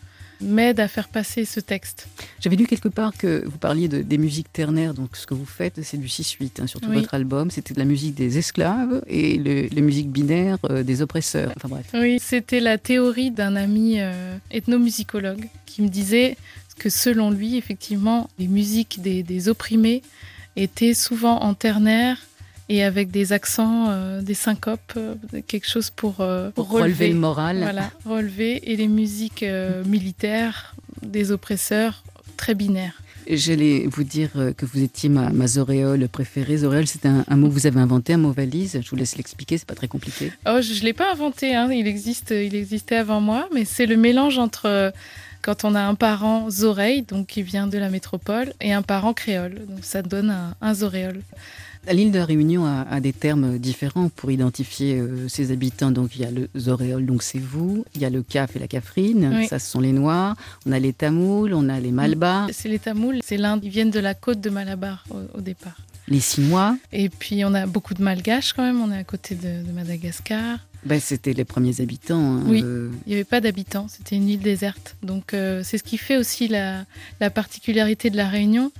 m'aide 0.40 0.80
à 0.80 0.88
faire 0.88 1.06
passer 1.06 1.44
ce 1.44 1.60
texte. 1.60 2.08
J'avais 2.40 2.56
lu 2.56 2.66
quelque 2.66 2.88
part 2.88 3.16
que 3.16 3.44
vous 3.46 3.58
parliez 3.58 3.86
de, 3.86 4.02
des 4.02 4.18
musiques 4.18 4.52
ternaires, 4.52 4.92
donc 4.92 5.16
ce 5.16 5.24
que 5.24 5.34
vous 5.34 5.46
faites, 5.46 5.80
c'est 5.84 5.98
du 5.98 6.08
6-8, 6.08 6.60
hein, 6.60 6.66
surtout 6.66 6.90
votre 6.90 7.14
album. 7.14 7.52
C'était 7.52 7.74
de 7.74 7.78
la 7.78 7.84
musique 7.84 8.16
des 8.16 8.38
esclaves 8.38 9.02
et 9.06 9.38
le, 9.38 9.68
les 9.68 9.82
musiques 9.82 10.10
binaires 10.10 10.58
des 10.58 11.00
oppresseurs. 11.00 11.52
Enfin 11.56 11.68
bref. 11.68 11.86
Oui, 11.94 12.18
c'était 12.20 12.58
la 12.58 12.76
théorie 12.76 13.30
d'un 13.30 13.54
ami 13.54 13.98
ethnomusicologue 14.50 15.48
qui 15.64 15.82
me 15.82 15.88
disait 15.88 16.36
que 16.74 16.90
selon 16.90 17.30
lui, 17.30 17.56
effectivement, 17.56 18.28
les 18.38 18.48
musiques 18.48 19.00
des, 19.00 19.48
opprimés 19.48 20.02
étaient 20.56 20.94
souvent 20.94 21.40
en 21.40 21.54
ternaire 21.54 22.18
et 22.68 22.84
avec 22.84 23.10
des 23.10 23.32
accents, 23.32 23.88
euh, 23.90 24.22
des 24.22 24.34
syncopes, 24.34 24.94
euh, 24.96 25.14
quelque 25.46 25.68
chose 25.68 25.90
pour, 25.90 26.20
euh, 26.20 26.50
relever, 26.56 27.08
le 27.08 27.18
moral. 27.18 27.58
Voilà, 27.58 27.90
relever. 28.04 28.70
Et 28.70 28.76
les 28.76 28.88
musiques 28.88 29.44
militaires 29.86 30.74
des 31.02 31.32
oppresseurs, 31.32 32.04
très 32.36 32.54
binaires. 32.54 33.02
J'allais 33.28 33.86
vous 33.86 34.02
dire 34.02 34.30
que 34.56 34.66
vous 34.66 34.82
étiez 34.82 35.08
ma, 35.08 35.30
ma 35.30 35.46
zoréole 35.46 36.08
préférée. 36.08 36.58
Zoréole, 36.58 36.88
c'est 36.88 37.06
un, 37.06 37.24
mot 37.36 37.48
que 37.48 37.52
vous 37.52 37.66
avez 37.66 37.78
inventé, 37.78 38.14
un 38.14 38.18
mot 38.18 38.32
valise. 38.32 38.80
Je 38.82 38.90
vous 38.90 38.96
laisse 38.96 39.16
l'expliquer, 39.16 39.58
c'est 39.58 39.66
pas 39.66 39.76
très 39.76 39.86
compliqué. 39.86 40.32
Oh, 40.46 40.58
je 40.60 40.80
ne 40.80 40.84
l'ai 40.84 40.92
pas 40.92 41.12
inventé, 41.12 41.54
hein. 41.54 41.70
il, 41.72 41.86
existe, 41.86 42.30
il 42.30 42.54
existait 42.56 42.96
avant 42.96 43.20
moi, 43.20 43.48
mais 43.54 43.64
c'est 43.64 43.86
le 43.86 43.96
mélange 43.96 44.38
entre 44.38 44.92
quand 45.42 45.64
on 45.64 45.74
a 45.74 45.82
un 45.82 45.94
parent 45.94 46.48
zoreille, 46.50 47.02
donc 47.02 47.26
qui 47.26 47.42
vient 47.42 47.66
de 47.66 47.78
la 47.78 47.90
métropole, 47.90 48.52
et 48.60 48.72
un 48.72 48.82
parent 48.82 49.12
créole. 49.12 49.66
Donc 49.68 49.80
ça 49.82 50.02
donne 50.02 50.30
un, 50.30 50.54
un 50.60 50.74
zoréole. 50.74 51.20
L'île 51.90 52.12
de 52.12 52.18
la 52.18 52.24
Réunion 52.24 52.64
a, 52.64 53.00
des 53.00 53.12
termes 53.12 53.58
différents 53.58 54.08
pour 54.08 54.30
identifier 54.30 55.00
euh, 55.00 55.28
ses 55.28 55.50
habitants. 55.50 55.90
Donc 55.90 56.14
il 56.14 56.22
y 56.22 56.24
a 56.24 56.30
le 56.30 56.48
zoréole, 56.56 57.04
donc 57.04 57.24
c'est 57.24 57.40
vous. 57.40 57.84
Il 57.96 58.00
y 58.00 58.04
a 58.04 58.10
le 58.10 58.22
caf 58.22 58.54
et 58.54 58.60
la 58.60 58.68
cafrine, 58.68 59.46
ça 59.48 59.58
ce 59.58 59.68
sont 59.68 59.80
les 59.80 59.92
Noirs. 59.92 60.36
On 60.64 60.70
a 60.70 60.78
les 60.78 60.92
Tamouls, 60.92 61.52
on 61.52 61.68
a 61.68 61.80
les 61.80 61.90
Malbas. 61.90 62.46
C'est 62.52 62.68
les 62.68 62.78
Tamouls, 62.78 63.18
c'est 63.24 63.36
l'Inde. 63.36 63.60
Ils 63.64 63.70
viennent 63.70 63.90
de 63.90 63.98
la 63.98 64.14
côte 64.14 64.40
de 64.40 64.48
Malabar 64.48 65.04
au, 65.34 65.40
départ. 65.40 65.76
Les 66.06 66.20
Sinois. 66.20 66.76
Et 66.92 67.08
puis 67.08 67.44
on 67.44 67.52
a 67.52 67.66
beaucoup 67.66 67.94
de 67.94 68.02
Malgaches 68.02 68.52
quand 68.52 68.62
même. 68.62 68.80
On 68.80 68.92
est 68.92 68.98
à 68.98 69.04
côté 69.04 69.34
de 69.34 69.70
Madagascar. 69.72 70.58
Ben, 70.84 71.00
c'était 71.00 71.32
les 71.32 71.44
premiers 71.44 71.80
habitants. 71.80 72.38
Hein, 72.38 72.42
oui, 72.46 72.62
euh. 72.64 72.90
il 73.06 73.10
n'y 73.10 73.14
avait 73.14 73.24
pas 73.24 73.40
d'habitants, 73.40 73.86
c'était 73.88 74.16
une 74.16 74.28
île 74.28 74.40
déserte. 74.40 74.96
Donc 75.02 75.32
euh, 75.32 75.62
c'est 75.64 75.78
ce 75.78 75.84
qui 75.84 75.96
fait 75.96 76.16
aussi 76.16 76.48
la, 76.48 76.84
la, 77.20 77.30
particularité 77.30 78.10
de 78.10 78.16
la 78.16 78.28
Réunion 78.28 78.72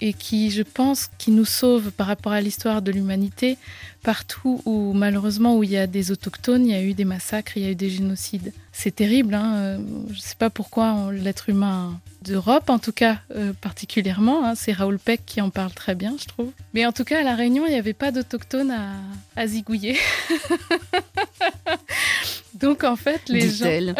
et 0.00 0.12
qui, 0.12 0.50
je 0.50 0.62
pense, 0.62 1.10
qui 1.18 1.30
nous 1.30 1.44
sauve 1.44 1.90
par 1.90 2.06
rapport 2.06 2.32
à 2.32 2.40
l'histoire 2.40 2.82
de 2.82 2.92
l'humanité. 2.92 3.56
Partout 4.02 4.62
où, 4.64 4.92
malheureusement, 4.92 5.56
où 5.56 5.64
il 5.64 5.70
y 5.70 5.76
a 5.76 5.86
des 5.86 6.12
autochtones, 6.12 6.66
il 6.66 6.72
y 6.72 6.74
a 6.74 6.82
eu 6.82 6.94
des 6.94 7.04
massacres, 7.04 7.56
il 7.56 7.64
y 7.64 7.66
a 7.66 7.70
eu 7.70 7.74
des 7.74 7.90
génocides. 7.90 8.52
C'est 8.72 8.94
terrible, 8.94 9.34
hein 9.34 9.54
euh, 9.56 9.78
je 10.08 10.14
ne 10.14 10.20
sais 10.20 10.36
pas 10.36 10.50
pourquoi 10.50 11.10
l'être 11.12 11.48
humain 11.48 11.98
d'Europe, 12.22 12.70
en 12.70 12.78
tout 12.78 12.92
cas 12.92 13.18
euh, 13.34 13.52
particulièrement. 13.60 14.44
Hein. 14.44 14.54
c'est 14.54 14.72
Raoul 14.72 14.98
Peck 14.98 15.22
qui 15.26 15.40
en 15.40 15.50
parle 15.50 15.72
très 15.72 15.94
bien, 15.94 16.16
je 16.20 16.26
trouve. 16.26 16.50
Mais 16.74 16.86
en 16.86 16.92
tout 16.92 17.04
cas, 17.04 17.20
à 17.20 17.22
La 17.22 17.34
Réunion, 17.34 17.64
il 17.66 17.72
n'y 17.72 17.78
avait 17.78 17.92
pas 17.92 18.12
d'autochtones 18.12 18.70
à, 18.70 18.94
à 19.36 19.46
zigouiller. 19.46 19.98
Donc 22.54 22.84
en 22.84 22.96
fait, 22.96 23.28
les 23.28 23.50
gens... 23.50 23.66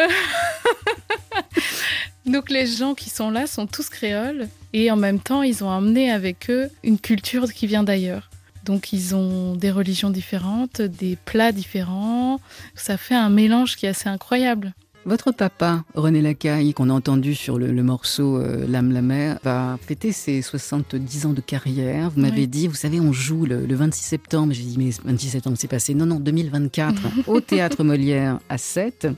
Donc 2.28 2.50
les 2.50 2.66
gens 2.66 2.94
qui 2.94 3.08
sont 3.08 3.30
là 3.30 3.46
sont 3.46 3.66
tous 3.66 3.88
créoles 3.88 4.48
et 4.74 4.90
en 4.90 4.96
même 4.96 5.18
temps, 5.18 5.42
ils 5.42 5.64
ont 5.64 5.70
amené 5.70 6.10
avec 6.10 6.50
eux 6.50 6.68
une 6.84 6.98
culture 6.98 7.50
qui 7.52 7.66
vient 7.66 7.82
d'ailleurs. 7.82 8.28
Donc 8.64 8.92
ils 8.92 9.14
ont 9.14 9.56
des 9.56 9.70
religions 9.70 10.10
différentes, 10.10 10.82
des 10.82 11.16
plats 11.24 11.52
différents. 11.52 12.38
Ça 12.74 12.98
fait 12.98 13.14
un 13.14 13.30
mélange 13.30 13.76
qui 13.76 13.86
est 13.86 13.90
assez 13.90 14.10
incroyable. 14.10 14.74
Votre 15.06 15.32
papa, 15.32 15.84
René 15.94 16.20
Lacaille, 16.20 16.74
qu'on 16.74 16.90
a 16.90 16.92
entendu 16.92 17.34
sur 17.34 17.58
le, 17.58 17.72
morceau 17.82 18.36
euh, 18.36 18.66
L'âme 18.68 18.92
la 18.92 19.00
mer, 19.00 19.38
va 19.42 19.78
fêter 19.80 20.12
ses 20.12 20.42
70 20.42 21.24
ans 21.24 21.32
de 21.32 21.40
carrière. 21.40 22.10
Vous 22.10 22.20
m'avez 22.20 22.46
dit, 22.46 22.66
vous 22.66 22.74
savez, 22.74 23.00
on 23.00 23.14
joue 23.14 23.46
le, 23.46 23.64
26 23.74 24.02
septembre. 24.04 24.52
J'ai 24.52 24.64
dit, 24.64 24.76
mais 24.76 24.90
26 25.02 25.28
septembre, 25.28 25.56
c'est 25.58 25.66
passé. 25.66 25.94
Non, 25.94 26.04
non, 26.04 26.20
2024, 26.20 27.00
au 27.26 27.40
Théâtre 27.40 27.84
Molière 27.84 28.38
à 28.50 28.58
7. 28.58 29.08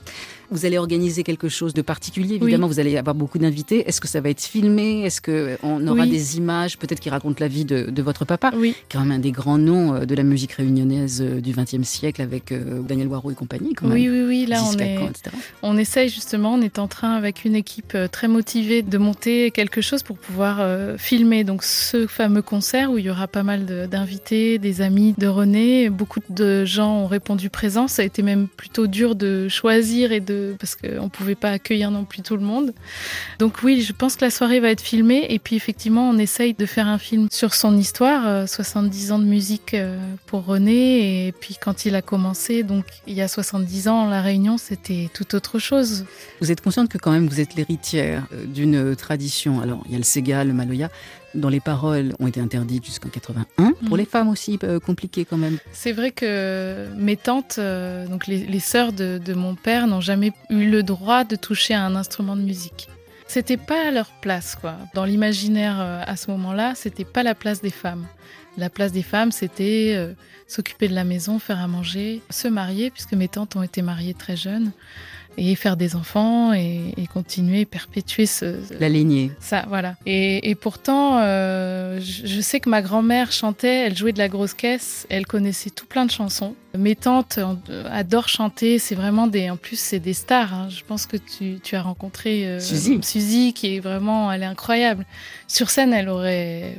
Vous 0.50 0.66
allez 0.66 0.78
organiser 0.78 1.22
quelque 1.22 1.48
chose 1.48 1.74
de 1.74 1.82
particulier, 1.82 2.36
évidemment, 2.36 2.66
vous 2.66 2.80
allez 2.80 2.96
avoir 2.96 3.14
beaucoup 3.14 3.38
d'invités. 3.38 3.88
Est-ce 3.88 4.00
que 4.00 4.08
ça 4.08 4.20
va 4.20 4.30
être 4.30 4.42
filmé? 4.42 5.04
Est-ce 5.04 5.20
qu'on 5.20 5.86
aura 5.86 6.06
des 6.06 6.36
images, 6.36 6.78
peut-être 6.78 7.00
qui 7.00 7.10
racontent 7.10 7.36
la 7.40 7.48
vie 7.48 7.64
de, 7.64 8.02
votre 8.02 8.24
papa 8.24 8.50
Oui. 8.56 8.74
Quand 8.90 9.00
même 9.00 9.12
un 9.12 9.18
des 9.18 9.30
grands 9.30 9.58
noms 9.58 9.94
euh, 9.94 10.04
de 10.06 10.14
la 10.14 10.22
musique 10.22 10.52
réunionnaise 10.52 11.20
euh, 11.20 11.40
du 11.40 11.52
XXe 11.52 11.86
siècle 11.86 12.22
avec 12.22 12.50
euh, 12.50 12.80
Daniel 12.80 13.08
Waro 13.08 13.30
et 13.30 13.34
compagnie. 13.34 13.74
Quand 13.74 13.88
oui, 13.88 14.08
oui, 14.08 14.22
oui. 14.26 14.46
Là, 14.46 14.62
on, 14.64 14.78
est, 14.78 14.98
on 15.62 15.76
essaye 15.76 16.08
justement, 16.08 16.54
on 16.54 16.62
est 16.62 16.78
en 16.78 16.88
train 16.88 17.12
avec 17.12 17.44
une 17.44 17.54
équipe 17.54 17.96
très 18.10 18.26
motivée 18.26 18.80
de 18.80 18.98
monter 18.98 19.50
quelque 19.50 19.82
chose 19.82 20.02
pour 20.02 20.16
pouvoir 20.16 20.66
filmer 20.98 21.44
donc 21.44 21.62
ce 21.62 22.06
fameux 22.06 22.42
concert 22.42 22.90
où 22.90 22.98
il 22.98 23.04
y 23.04 23.10
aura 23.10 23.28
pas 23.28 23.42
mal 23.42 23.66
d'invités, 23.88 24.58
des 24.58 24.80
amis 24.80 25.14
de 25.18 25.26
René. 25.26 25.90
Beaucoup 25.90 26.20
de 26.30 26.64
gens 26.64 27.02
ont 27.02 27.06
répondu 27.06 27.50
présent. 27.50 27.86
Ça 27.86 28.02
a 28.02 28.04
été 28.04 28.22
même 28.22 28.48
plutôt 28.48 28.86
dur 28.86 29.14
de 29.14 29.48
choisir 29.48 30.12
et 30.12 30.20
de 30.20 30.39
parce 30.58 30.74
qu'on 30.74 31.04
ne 31.04 31.08
pouvait 31.08 31.34
pas 31.34 31.50
accueillir 31.50 31.90
non 31.90 32.04
plus 32.04 32.22
tout 32.22 32.36
le 32.36 32.42
monde. 32.42 32.72
Donc 33.38 33.62
oui, 33.62 33.82
je 33.82 33.92
pense 33.92 34.16
que 34.16 34.24
la 34.24 34.30
soirée 34.30 34.60
va 34.60 34.70
être 34.70 34.80
filmée 34.80 35.26
et 35.28 35.38
puis 35.38 35.56
effectivement 35.56 36.08
on 36.08 36.18
essaye 36.18 36.54
de 36.54 36.66
faire 36.66 36.88
un 36.88 36.98
film 36.98 37.28
sur 37.30 37.54
son 37.54 37.76
histoire, 37.76 38.48
70 38.48 39.10
euh, 39.10 39.14
ans 39.14 39.18
de 39.18 39.24
musique 39.24 39.74
euh, 39.74 39.98
pour 40.26 40.44
René 40.44 41.26
et 41.26 41.32
puis 41.32 41.56
quand 41.60 41.84
il 41.84 41.94
a 41.94 42.02
commencé, 42.02 42.62
donc 42.62 42.84
il 43.06 43.14
y 43.14 43.22
a 43.22 43.28
70 43.28 43.88
ans, 43.88 44.08
La 44.08 44.22
Réunion 44.22 44.58
c'était 44.58 45.08
tout 45.12 45.34
autre 45.34 45.58
chose. 45.58 46.04
Vous 46.40 46.50
êtes 46.50 46.60
consciente 46.60 46.88
que 46.88 46.98
quand 46.98 47.12
même 47.12 47.28
vous 47.28 47.40
êtes 47.40 47.54
l'héritière 47.54 48.26
euh, 48.32 48.44
d'une 48.44 48.96
tradition, 48.96 49.60
alors 49.60 49.82
il 49.86 49.92
y 49.92 49.94
a 49.94 49.98
le 49.98 50.04
Sega, 50.04 50.44
le 50.44 50.52
Maloya, 50.52 50.90
dont 51.34 51.48
les 51.48 51.60
paroles 51.60 52.14
ont 52.18 52.26
été 52.26 52.40
interdites 52.40 52.84
jusqu'en 52.84 53.08
81. 53.08 53.72
Pour 53.72 53.90
mhm. 53.90 53.96
les 53.96 54.04
femmes 54.04 54.28
aussi, 54.28 54.58
euh, 54.64 54.80
compliqué 54.80 55.24
quand 55.24 55.36
même. 55.36 55.58
C'est 55.72 55.92
vrai 55.92 56.10
que 56.10 56.88
mes 56.96 57.16
tantes, 57.16 57.56
euh, 57.58 58.06
donc 58.06 58.26
les, 58.26 58.60
sœurs 58.60 58.92
de, 58.92 59.34
mon 59.34 59.54
père, 59.54 59.86
n'ont 59.86 60.00
jamais 60.00 60.32
eu 60.50 60.68
le 60.68 60.82
droit 60.82 61.24
de 61.24 61.36
toucher 61.36 61.74
à 61.74 61.84
un 61.84 61.96
instrument 61.96 62.36
de 62.36 62.42
musique. 62.42 62.88
C'était 63.26 63.56
pas 63.56 63.88
à 63.88 63.90
leur 63.92 64.10
place, 64.20 64.56
quoi. 64.60 64.76
Dans 64.94 65.04
l'imaginaire 65.04 65.80
euh, 65.80 66.02
à 66.04 66.16
ce 66.16 66.30
moment-là, 66.32 66.74
c'était 66.74 67.04
pas 67.04 67.22
la 67.22 67.34
place 67.34 67.62
des 67.62 67.70
femmes. 67.70 68.06
La 68.58 68.68
place 68.68 68.90
des 68.90 69.04
femmes, 69.04 69.30
c'était 69.30 70.12
s'occuper 70.48 70.88
de 70.88 70.94
la 70.94 71.04
maison, 71.04 71.38
faire 71.38 71.60
à 71.60 71.68
manger, 71.68 72.20
se 72.30 72.48
marier, 72.48 72.90
puisque 72.90 73.12
mes 73.12 73.28
tantes 73.28 73.54
ont 73.54 73.62
été 73.62 73.80
mariées 73.80 74.12
très 74.12 74.36
jeunes 74.36 74.72
et 75.36 75.54
faire 75.54 75.76
des 75.76 75.96
enfants 75.96 76.52
et, 76.52 76.94
continuer, 77.12 77.64
perpétuer 77.64 78.26
ce, 78.26 78.56
la 78.78 78.88
lignée. 78.88 79.32
Ça, 79.40 79.64
voilà. 79.68 79.96
Et, 80.06 80.54
pourtant, 80.54 81.18
euh, 81.18 81.98
je, 82.00 82.40
sais 82.40 82.60
que 82.60 82.68
ma 82.68 82.82
grand-mère 82.82 83.32
chantait, 83.32 83.86
elle 83.86 83.96
jouait 83.96 84.12
de 84.12 84.18
la 84.18 84.28
grosse 84.28 84.54
caisse, 84.54 85.06
elle 85.10 85.26
connaissait 85.26 85.70
tout 85.70 85.86
plein 85.86 86.04
de 86.04 86.10
chansons. 86.10 86.54
Mes 86.76 86.94
tantes 86.94 87.38
euh, 87.38 87.84
adorent 87.90 88.28
chanter, 88.28 88.78
c'est 88.78 88.94
vraiment 88.94 89.26
des, 89.26 89.50
en 89.50 89.56
plus 89.56 89.78
c'est 89.78 89.98
des 89.98 90.12
stars. 90.12 90.54
Hein. 90.54 90.68
Je 90.70 90.84
pense 90.84 91.06
que 91.06 91.16
tu, 91.16 91.58
tu 91.60 91.74
as 91.74 91.82
rencontré 91.82 92.46
euh, 92.46 92.60
Suzy. 92.60 93.52
qui 93.52 93.76
est 93.76 93.80
vraiment, 93.80 94.30
elle 94.30 94.42
est 94.42 94.46
incroyable. 94.46 95.04
Sur 95.48 95.70
scène, 95.70 95.92
elle 95.92 96.08
aurait 96.08 96.76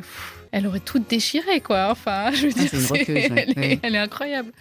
elle 0.51 0.67
aurait 0.67 0.79
tout 0.79 0.99
déchiré, 0.99 1.61
quoi. 1.61 1.89
Enfin, 1.91 2.31
je 2.33 2.47
veux 2.47 2.53
ah, 2.55 3.03
dire, 3.03 3.79
elle, 3.83 3.95
est, 3.95 3.97
incroyable. 3.97 4.51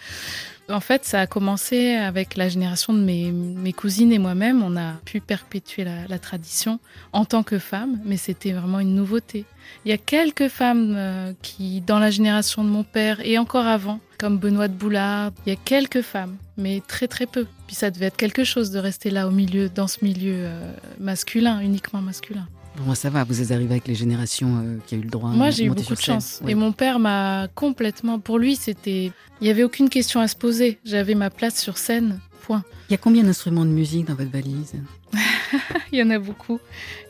En 0.71 0.81
fait, 0.81 1.05
ça 1.05 1.21
a 1.21 1.27
commencé 1.27 1.95
avec 1.95 2.37
la 2.37 2.49
génération 2.49 2.93
de 2.93 3.01
mes, 3.01 3.73
cousines 3.73 4.13
et 4.13 4.19
moi-même. 4.19 4.63
On 4.63 4.77
a 4.77 4.95
pu 5.05 5.21
perpétuer 5.21 5.85
la, 5.85 6.19
tradition 6.19 6.79
en 7.13 7.25
tant 7.25 7.43
que 7.43 7.59
femme, 7.59 8.01
mais 8.05 8.17
c'était 8.17 8.53
vraiment 8.53 8.79
une 8.79 8.95
nouveauté. 8.95 9.45
Il 9.85 9.91
y 9.91 9.93
a 9.93 9.99
quelques 9.99 10.49
femmes 10.49 10.95
euh, 10.97 11.33
qui, 11.43 11.81
dans 11.81 11.99
la 11.99 12.11
génération 12.11 12.63
de 12.63 12.69
mon 12.69 12.85
père 12.85 13.21
et 13.25 13.39
encore 13.39 13.67
avant, 13.67 14.01
comme 14.19 14.39
Benoît 14.39 14.69
de 14.69 14.75
Boulard, 14.75 15.33
il 15.47 15.51
y 15.51 15.53
a 15.53 15.59
quelques 15.65 16.03
femmes, 16.03 16.37
mais 16.57 16.83
très 16.87 17.09
très 17.09 17.27
peu. 17.27 17.47
Puis 17.67 17.77
ça 17.77 17.91
devait 17.91 18.07
être 18.07 18.17
quelque 18.17 18.45
chose 18.45 18.71
de 18.71 18.79
rester 18.79 19.11
là 19.11 19.27
au 19.27 19.31
milieu, 19.31 19.69
dans 19.69 19.89
ce 19.89 20.05
milieu 20.05 20.35
euh, 20.37 20.73
masculin, 20.99 21.61
uniquement 21.61 22.03
masculin. 22.03 22.47
Bon, 22.77 22.95
ça 22.95 23.11
va, 23.11 23.25
vous 23.25 23.43
êtes 23.43 23.51
arrivé 23.51 23.73
avec 23.73 23.89
les 23.89 23.95
générations 23.95 24.59
euh, 24.59 24.79
qui 24.87 24.95
ont 24.95 24.99
eu 24.99 25.03
le 25.03 25.11
droit. 25.11 25.31
Moi, 25.31 25.51
j'ai 25.51 25.65
eu 25.65 25.71
beaucoup 25.71 25.95
de 25.95 26.01
chance. 26.01 26.41
Et 26.47 26.55
mon 26.55 26.73
père 26.73 26.99
m'a 26.99 27.49
complètement. 27.55 28.19
Pour 28.19 28.39
lui, 28.39 28.57
c'était. 28.57 29.13
Il 29.41 29.45
n'y 29.45 29.51
avait 29.51 29.65
aucune 29.65 29.89
question 29.89 30.21
à 30.21 30.29
se 30.29 30.37
poser. 30.37 30.79
J'avais 30.85 31.15
ma 31.15 31.31
place 31.31 31.61
sur 31.61 31.79
scène. 31.79 32.21
Point. 32.43 32.63
Il 32.89 32.93
y 32.93 32.95
a 32.95 32.99
combien 32.99 33.23
d'instruments 33.23 33.65
de 33.65 33.71
musique 33.71 34.07
dans 34.07 34.15
votre 34.15 34.31
valise? 34.31 34.73
Il 35.93 35.99
y 35.99 36.03
en 36.03 36.11
a 36.11 36.19
beaucoup. 36.19 36.61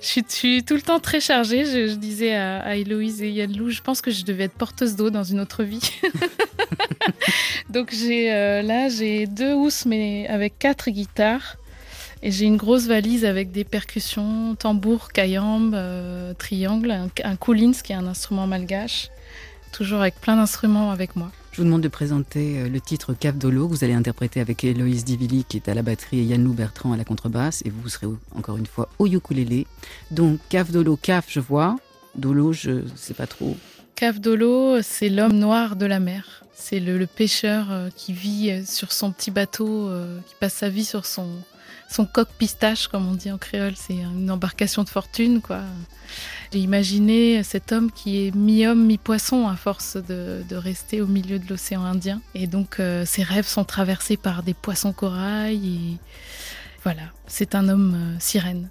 Je 0.00 0.22
suis, 0.26 0.64
tout 0.64 0.74
le 0.74 0.82
temps 0.82 1.00
très 1.00 1.20
chargée. 1.20 1.64
Je, 1.64 1.94
disais 1.94 2.34
à, 2.34 2.76
Héloïse 2.76 3.22
et 3.22 3.30
Yann 3.30 3.54
Lou, 3.56 3.70
je 3.70 3.80
pense 3.80 4.00
que 4.00 4.10
je 4.10 4.24
devais 4.24 4.44
être 4.44 4.54
porteuse 4.54 4.96
d'eau 4.96 5.10
dans 5.10 5.24
une 5.24 5.40
autre 5.40 5.62
vie. 5.62 6.00
Donc 7.70 7.92
j'ai 7.92 8.32
euh, 8.32 8.62
là 8.62 8.88
j'ai 8.88 9.26
deux 9.26 9.54
housses 9.54 9.86
mais 9.86 10.26
avec 10.28 10.58
quatre 10.58 10.90
guitares 10.90 11.56
et 12.22 12.30
j'ai 12.30 12.44
une 12.44 12.56
grosse 12.56 12.86
valise 12.86 13.24
avec 13.24 13.50
des 13.50 13.64
percussions, 13.64 14.54
tambour, 14.54 15.10
cayambe, 15.12 15.74
euh, 15.74 16.34
triangle, 16.34 16.90
un, 16.90 17.08
un 17.24 17.36
qui 17.36 17.92
est 17.92 17.94
un 17.94 18.06
instrument 18.06 18.46
malgache, 18.46 19.08
toujours 19.72 20.00
avec 20.00 20.20
plein 20.20 20.36
d'instruments 20.36 20.90
avec 20.90 21.16
moi. 21.16 21.30
Je 21.52 21.58
vous 21.58 21.64
demande 21.64 21.80
de 21.80 21.88
présenter 21.88 22.60
euh, 22.60 22.68
le 22.68 22.80
titre 22.80 23.14
Cave 23.14 23.38
Dolo 23.38 23.68
que 23.68 23.74
vous 23.74 23.84
allez 23.84 23.94
interpréter 23.94 24.40
avec 24.40 24.62
Héloïse 24.62 25.04
Divili 25.04 25.44
qui 25.44 25.56
est 25.56 25.68
à 25.68 25.74
la 25.74 25.82
batterie 25.82 26.20
et 26.20 26.24
Yann 26.24 26.46
Bertrand 26.52 26.92
à 26.92 26.96
la 26.96 27.04
contrebasse 27.04 27.62
et 27.64 27.70
vous, 27.70 27.88
serez 27.88 28.06
encore 28.36 28.58
une 28.58 28.66
fois 28.66 28.88
au 28.98 29.06
ukulélé. 29.06 29.66
Donc 30.10 30.38
Cave 30.50 30.70
Dolo, 30.70 30.96
Cave 30.96 31.24
je 31.26 31.40
vois, 31.40 31.76
Dolo 32.14 32.52
je 32.52 32.70
ne 32.70 32.96
sais 32.96 33.14
pas 33.14 33.26
trop. 33.26 33.56
Cave 33.96 34.20
Dolo, 34.20 34.80
c'est 34.82 35.08
l'homme 35.08 35.38
noir 35.38 35.76
de 35.76 35.86
la 35.86 36.00
mer. 36.00 36.44
C'est 36.54 36.80
le, 36.80 37.06
pêcheur 37.06 37.68
euh, 37.70 37.88
qui 37.96 38.12
vit 38.12 38.64
sur 38.66 38.92
son 38.92 39.12
petit 39.12 39.30
bateau, 39.30 39.90
qui 40.26 40.34
passe 40.38 40.54
sa 40.54 40.68
vie 40.68 40.84
sur 40.84 41.06
son, 41.06 41.28
son 41.90 42.06
coq 42.06 42.28
pistache, 42.38 42.88
comme 42.88 43.08
on 43.08 43.14
dit 43.14 43.30
en 43.30 43.38
créole. 43.38 43.74
C'est 43.76 43.94
une 43.94 44.30
embarcation 44.30 44.84
de 44.84 44.88
fortune, 44.88 45.40
quoi. 45.40 45.60
J'ai 46.52 46.60
imaginé 46.60 47.42
cet 47.42 47.72
homme 47.72 47.90
qui 47.92 48.26
est 48.26 48.34
mi-homme, 48.34 48.84
mi-poisson 48.84 49.48
à 49.48 49.56
force 49.56 49.96
de, 49.96 50.42
rester 50.52 51.00
au 51.00 51.06
milieu 51.06 51.38
de 51.38 51.48
l'océan 51.48 51.84
Indien. 51.84 52.20
Et 52.34 52.46
donc 52.46 52.80
euh, 52.80 53.04
ses 53.04 53.22
rêves 53.22 53.46
sont 53.46 53.64
traversés 53.64 54.16
par 54.16 54.42
des 54.42 54.54
poissons 54.54 54.92
corail. 54.92 55.66
Et 55.66 55.98
voilà, 56.82 57.02
c'est 57.26 57.54
un 57.54 57.68
homme 57.68 57.94
euh, 57.94 58.16
sirène. 58.18 58.68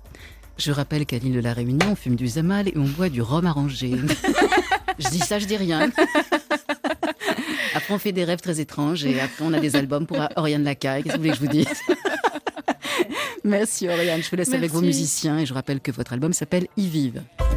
Je 0.58 0.72
rappelle 0.74 1.06
qu'à 1.06 1.18
l'île 1.18 1.36
de 1.36 1.40
la 1.40 1.54
Réunion, 1.54 1.92
on 1.92 1.96
fume 1.96 2.18
du 2.18 2.28
zamal 2.28 2.68
et 2.68 2.74
on 2.76 2.84
boit 2.84 3.08
du 3.08 3.22
rhum 3.22 3.46
arrangé. 3.46 3.92
je 5.00 5.08
dis 5.08 5.20
ça, 5.20 5.40
je 5.40 5.46
dis 5.46 5.56
rien. 5.56 5.90
Après, 7.76 7.94
on 7.94 8.00
fait 8.00 8.12
des 8.12 8.26
rêves 8.26 8.42
très 8.42 8.60
étranges 8.60 9.06
et 9.06 9.22
après, 9.22 9.46
on 9.46 9.54
a 9.54 9.60
des 9.62 9.78
albums 9.78 10.06
pour 10.06 10.20
Oriane 10.36 10.66
Lacaille. 10.66 11.04
Qu'est-ce 11.04 11.16
que 11.16 11.20
vous 11.20 11.24
voulez 11.24 11.38
que 11.38 11.38
je 11.38 11.42
vous 11.42 11.52
dise? 11.52 11.68
Merci 13.50 13.90
Oriane. 13.90 14.22
Je 14.22 14.30
vous 14.30 14.36
laisse 14.36 14.54
avec 14.54 14.72
vos 14.72 14.82
musiciens 14.82 15.40
et 15.40 15.46
je 15.46 15.54
rappelle 15.54 15.80
que 15.80 15.92
votre 15.92 16.14
album 16.14 16.34
s'appelle 16.34 16.68
Y 16.78 16.88
Vive. 16.88 17.49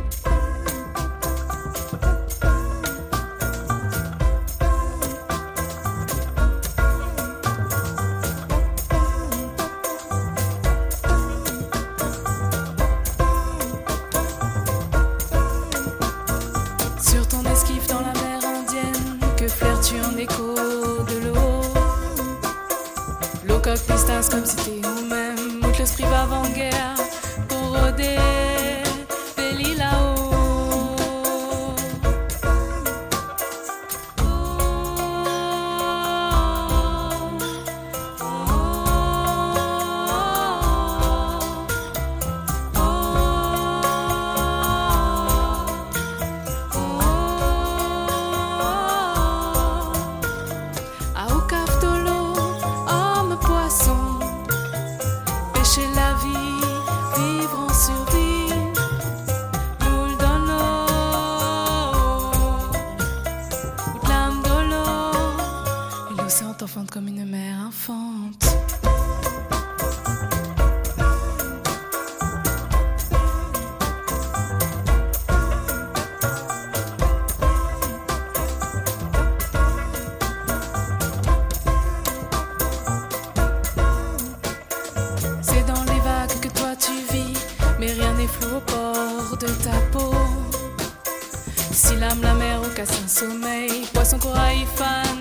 what's 93.29 93.91
poisson, 93.93 94.19
corail, 94.19 94.67
fan. 94.67 95.12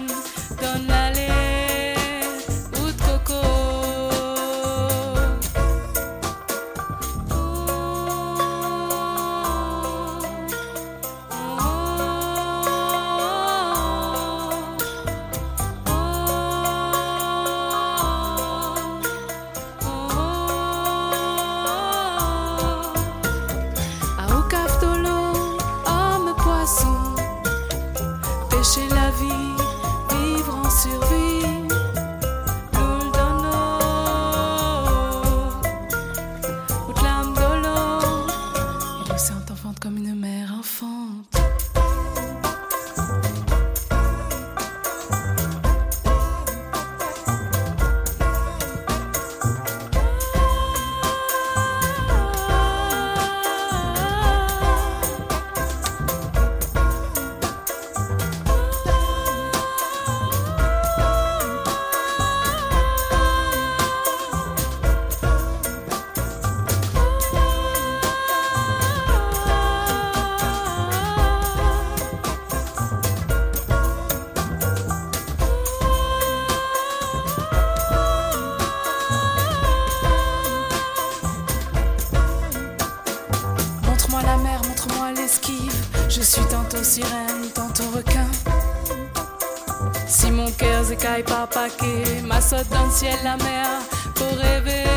Dans 92.69 92.85
le 92.85 92.91
ciel 92.91 93.17
la 93.23 93.37
mer 93.37 93.67
pour 94.15 94.37
rêver 94.37 94.90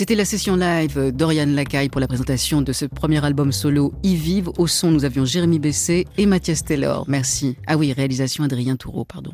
C'était 0.00 0.14
la 0.14 0.24
session 0.24 0.56
live 0.56 1.12
d'Oriane 1.14 1.54
Lacaille 1.54 1.90
pour 1.90 2.00
la 2.00 2.08
présentation 2.08 2.62
de 2.62 2.72
ce 2.72 2.86
premier 2.86 3.22
album 3.22 3.52
solo 3.52 3.92
Y 4.02 4.14
Vive. 4.14 4.50
Au 4.56 4.66
son, 4.66 4.90
nous 4.90 5.04
avions 5.04 5.26
Jérémy 5.26 5.58
Bessé 5.58 6.06
et 6.16 6.24
Mathias 6.24 6.64
Taylor. 6.64 7.04
Merci. 7.06 7.58
Ah 7.66 7.76
oui, 7.76 7.92
réalisation 7.92 8.42
Adrien 8.42 8.76
Toureau, 8.76 9.04
pardon. 9.04 9.32